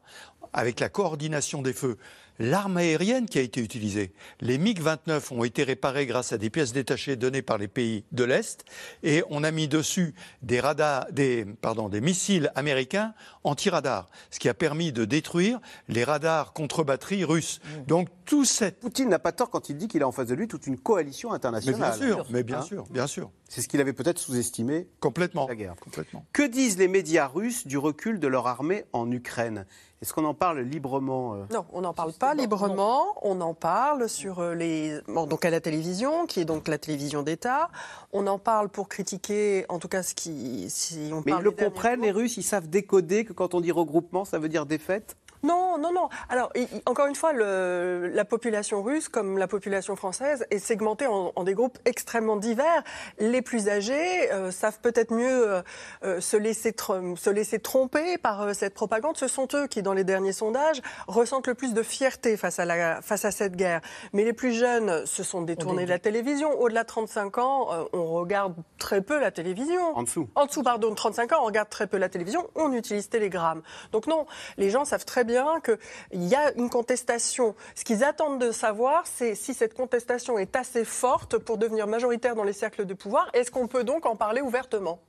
[0.53, 1.97] avec la coordination des feux,
[2.39, 4.13] l'arme aérienne qui a été utilisée.
[4.41, 8.23] Les MiG-29 ont été réparés grâce à des pièces détachées données par les pays de
[8.23, 8.65] l'Est
[9.03, 13.13] et on a mis dessus des, radars, des, pardon, des missiles américains
[13.43, 17.59] anti-radars, ce qui a permis de détruire les radars contre batterie russes.
[17.63, 17.85] Mmh.
[17.85, 18.79] Donc tout cette...
[18.79, 20.79] Poutine n'a pas tort quand il dit qu'il a en face de lui toute une
[20.79, 21.79] coalition internationale.
[21.79, 23.31] Mais bien sûr, mais bien hein sûr, bien sûr.
[23.49, 24.87] C'est ce qu'il avait peut-être sous-estimé.
[24.99, 25.47] Complètement.
[25.47, 25.75] La guerre.
[25.83, 26.23] Complètement.
[26.33, 29.65] Que disent les médias russes du recul de leur armée en Ukraine?
[30.01, 33.07] Est-ce qu'on en parle librement euh Non, on n'en parle pas librement.
[33.23, 37.23] On en parle sur euh, les, donc à la télévision, qui est donc la télévision
[37.23, 37.69] d'État.
[38.13, 41.51] On en parle pour critiquer, en tout cas, ce qui, si on Mais ils le
[41.51, 45.17] comprennent, les Russes, ils savent décoder que quand on dit regroupement, ça veut dire défaite?
[45.43, 46.09] Non, non, non.
[46.27, 46.51] Alors,
[46.85, 51.53] encore une fois, le, la population russe, comme la population française, est segmentée en, des
[51.53, 52.83] groupes extrêmement divers.
[53.19, 55.61] Les plus âgés euh, savent peut-être mieux euh,
[56.03, 59.15] euh, se, laisser se laisser tromper par cette propagande.
[59.15, 62.65] Ce sont eux qui, dans les derniers sondages, ressentent le plus de fierté face à,
[62.65, 63.81] la, face à cette guerre.
[64.11, 66.51] Mais les plus jeunes se sont détournés de la télévision.
[66.59, 69.95] Au-delà de 35 ans, on regarde très peu la télévision.
[69.95, 70.27] En dessous.
[70.35, 72.49] En dessous, pardon, de 35 ans, on regarde très peu la télévision.
[72.55, 73.61] On utilise Telegram.
[73.93, 74.25] Donc non,
[74.57, 77.55] les gens savent très bien bien qu'il y a une contestation.
[77.75, 82.35] Ce qu'ils attendent de savoir, c'est si cette contestation est assez forte pour devenir majoritaire
[82.35, 83.29] dans les cercles de pouvoir.
[83.33, 84.99] Est-ce qu'on peut donc en parler ouvertement?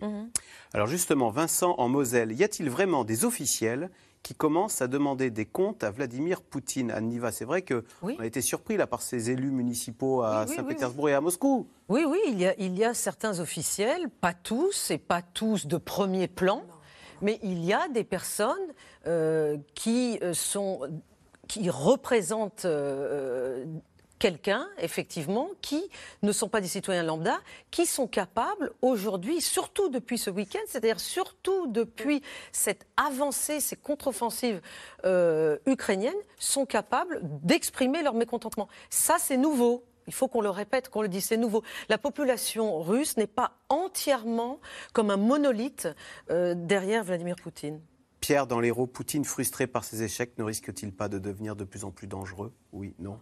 [0.00, 0.30] Mhm.
[0.72, 3.90] Alors justement, Vincent, en Moselle, y a-t-il vraiment des officiels
[4.22, 6.90] qui commencent à demander des comptes à Vladimir Poutine?
[6.90, 11.08] Anniva, c'est vrai qu'on on a été surpris là par ces élus municipaux à Saint-Pétersbourg
[11.10, 11.68] et à Moscou.
[11.88, 15.66] Oui, oui, il y, a, il y a certains officiels, pas tous, et pas tous
[15.66, 16.62] de premier plan,
[17.22, 18.56] Mais il y a des personnes
[19.06, 20.80] euh, qui sont
[21.48, 22.66] qui représentent
[24.18, 25.82] quelqu'un, effectivement, qui
[26.22, 27.38] ne sont pas des citoyens lambda,
[27.70, 34.60] qui sont capables aujourd'hui, surtout depuis ce week-end, c'est-à-dire surtout depuis cette avancée, ces contre-offensives
[35.04, 38.68] euh, ukrainiennes, sont capables d'exprimer leur mécontentement.
[38.90, 39.84] Ça, c'est nouveau.
[40.06, 41.62] Il faut qu'on le répète, qu'on le dise, c'est nouveau.
[41.88, 44.60] La population russe n'est pas entièrement
[44.92, 45.88] comme un monolithe
[46.30, 47.80] euh, derrière Vladimir Poutine.
[48.20, 51.84] Pierre, dans l'héros, Poutine, frustré par ses échecs, ne risque-t-il pas de devenir de plus
[51.84, 52.52] en plus dangereux?
[52.72, 53.18] Oui, non?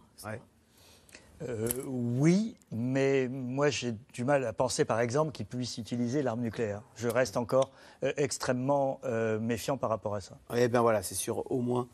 [1.43, 6.41] Euh, oui, mais moi j'ai du mal à penser par exemple qu'il puisse utiliser l'arme
[6.41, 6.83] nucléaire.
[6.95, 7.73] Je reste encore
[8.05, 10.39] euh, extrêmement euh, méfiant par rapport à ça.
[10.57, 11.89] Eh bien voilà, c'est sûr, au moins.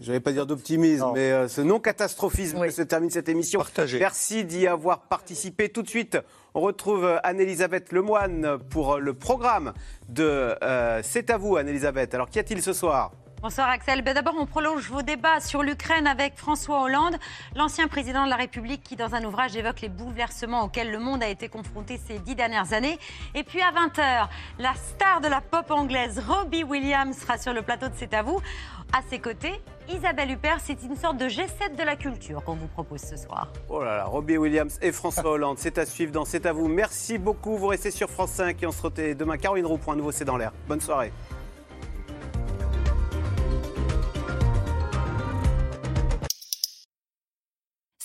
[0.00, 3.62] Je vais pas dire d'optimisme, mais ce non-catastrophisme que se termine cette émission.
[3.98, 5.68] Merci d'y avoir participé.
[5.68, 6.18] Tout de suite,
[6.54, 9.72] on retrouve Anne-Elisabeth Lemoine pour le programme
[10.08, 10.54] de
[11.02, 12.14] C'est à vous, Anne-Elisabeth.
[12.14, 13.12] Alors, qu'y a-t-il ce soir?
[13.42, 14.02] Bonsoir Axel.
[14.02, 17.16] Ben, d'abord, on prolonge vos débats sur l'Ukraine avec François Hollande,
[17.54, 21.22] l'ancien président de la République qui, dans un ouvrage, évoque les bouleversements auxquels le monde
[21.22, 22.98] a été confronté ces dix dernières années.
[23.34, 27.60] Et puis à 20h, la star de la pop anglaise, Robbie Williams, sera sur le
[27.60, 28.40] plateau de C'est à vous.
[28.92, 32.68] À ses côtés, Isabelle Huppert, c'est une sorte de G7 de la culture qu'on vous
[32.68, 33.52] propose ce soir.
[33.68, 36.68] Oh là là, Robbie Williams et François Hollande, c'est à suivre dans C'est à vous.
[36.68, 39.36] Merci beaucoup, vous restez sur France 5 et on se retrouve demain.
[39.36, 40.52] Caroline Roux pour un nouveau C'est dans l'air.
[40.66, 41.12] Bonne soirée.